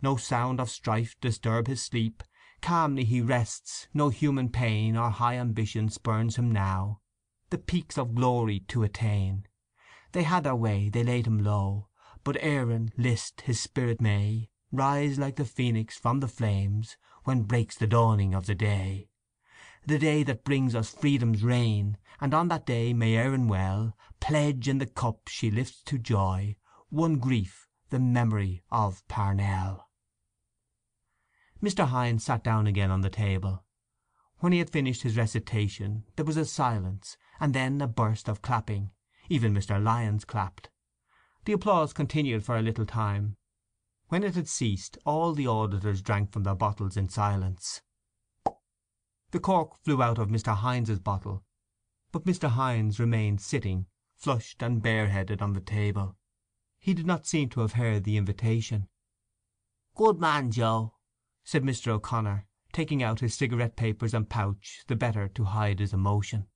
No 0.00 0.16
sound 0.16 0.62
of 0.62 0.70
strife 0.70 1.14
disturb 1.20 1.66
his 1.66 1.82
sleep, 1.82 2.22
Calmly 2.62 3.04
he 3.04 3.20
rests, 3.20 3.86
no 3.92 4.08
human 4.08 4.48
pain 4.48 4.96
Or 4.96 5.10
high 5.10 5.36
ambition 5.36 5.90
spurns 5.90 6.36
him 6.36 6.50
now 6.50 7.02
The 7.50 7.58
peaks 7.58 7.98
of 7.98 8.14
glory 8.14 8.60
to 8.68 8.82
attain. 8.82 9.46
They 10.12 10.22
had 10.22 10.44
their 10.44 10.56
way, 10.56 10.88
they 10.88 11.04
laid 11.04 11.26
him 11.26 11.44
low, 11.44 11.88
But 12.24 12.38
Erin 12.40 12.92
list 12.96 13.42
his 13.42 13.60
spirit 13.60 14.00
may 14.00 14.48
Rise 14.70 15.18
like 15.18 15.36
the 15.36 15.44
phoenix 15.44 15.98
from 15.98 16.20
the 16.20 16.28
flames 16.28 16.96
When 17.24 17.42
breaks 17.42 17.76
the 17.76 17.86
dawning 17.86 18.34
of 18.34 18.46
the 18.46 18.54
day. 18.54 19.08
The 19.86 19.98
day 19.98 20.22
that 20.22 20.44
brings 20.44 20.74
us 20.74 20.94
freedom's 20.94 21.42
reign, 21.42 21.98
And 22.20 22.34
on 22.34 22.48
that 22.48 22.66
day 22.66 22.92
may 22.92 23.16
Erin 23.16 23.48
well 23.48 23.96
Pledge 24.20 24.68
in 24.68 24.78
the 24.78 24.86
cup 24.86 25.28
she 25.28 25.50
lifts 25.50 25.82
to 25.84 25.98
joy 25.98 26.56
One 26.88 27.18
grief, 27.18 27.66
the 27.90 27.98
memory 27.98 28.62
of 28.70 29.06
Parnell. 29.08 29.88
Mr. 31.62 31.88
Hynes 31.88 32.24
sat 32.24 32.44
down 32.44 32.66
again 32.66 32.90
on 32.90 33.00
the 33.00 33.10
table. 33.10 33.64
When 34.38 34.52
he 34.52 34.58
had 34.58 34.70
finished 34.70 35.02
his 35.02 35.16
recitation 35.16 36.04
there 36.16 36.24
was 36.24 36.36
a 36.36 36.44
silence, 36.44 37.16
and 37.40 37.54
then 37.54 37.80
a 37.80 37.88
burst 37.88 38.28
of 38.28 38.42
clapping. 38.42 38.90
Even 39.28 39.54
Mr. 39.54 39.82
Lyons 39.82 40.24
clapped. 40.24 40.70
The 41.44 41.52
applause 41.52 41.92
continued 41.92 42.44
for 42.44 42.56
a 42.56 42.62
little 42.62 42.86
time. 42.86 43.36
When 44.12 44.24
it 44.24 44.34
had 44.34 44.46
ceased 44.46 44.98
all 45.06 45.32
the 45.32 45.46
auditors 45.46 46.02
drank 46.02 46.32
from 46.32 46.42
their 46.42 46.54
bottles 46.54 46.98
in 46.98 47.08
silence. 47.08 47.80
The 49.30 49.40
cork 49.40 49.82
flew 49.82 50.02
out 50.02 50.18
of 50.18 50.28
Mr. 50.28 50.54
Hynes's 50.54 51.00
bottle, 51.00 51.46
but 52.10 52.26
Mr. 52.26 52.50
Hynes 52.50 52.98
remained 52.98 53.40
sitting, 53.40 53.86
flushed 54.14 54.62
and 54.62 54.82
bareheaded, 54.82 55.40
on 55.40 55.54
the 55.54 55.62
table. 55.62 56.18
He 56.78 56.92
did 56.92 57.06
not 57.06 57.26
seem 57.26 57.48
to 57.48 57.60
have 57.60 57.72
heard 57.72 58.04
the 58.04 58.18
invitation. 58.18 58.90
"Good 59.94 60.20
man, 60.20 60.50
Joe," 60.50 60.96
said 61.42 61.62
Mr. 61.62 61.92
O'Connor, 61.92 62.46
taking 62.70 63.02
out 63.02 63.20
his 63.20 63.34
cigarette 63.34 63.76
papers 63.76 64.12
and 64.12 64.28
pouch 64.28 64.84
the 64.88 64.94
better 64.94 65.26
to 65.28 65.44
hide 65.44 65.78
his 65.78 65.94
emotion. 65.94 66.48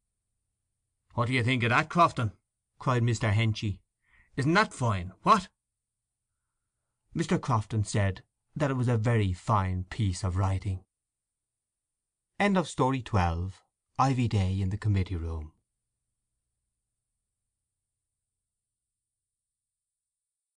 "What 1.14 1.29
do 1.29 1.33
you 1.33 1.42
think 1.42 1.62
of 1.62 1.71
that, 1.71 1.88
Crofton?" 1.88 2.33
cried 2.79 3.03
Mr. 3.03 3.33
Henchy. 3.33 3.81
"Isn't 4.37 4.53
that 4.53 4.75
fine, 4.75 5.14
what?" 5.23 5.49
Mr. 7.16 7.40
Crofton 7.40 7.83
said 7.83 8.22
that 8.55 8.70
it 8.70 8.74
was 8.74 8.88
a 8.88 8.98
very 8.98 9.33
fine 9.33 9.87
piece 9.88 10.22
of 10.22 10.37
writing. 10.37 10.85
End 12.38 12.59
of 12.59 12.68
Story 12.68 13.00
12 13.00 13.62
Ivy 13.98 14.29
Day 14.29 14.61
in 14.61 14.68
the 14.68 14.76
Committee 14.76 15.16
Room 15.16 15.52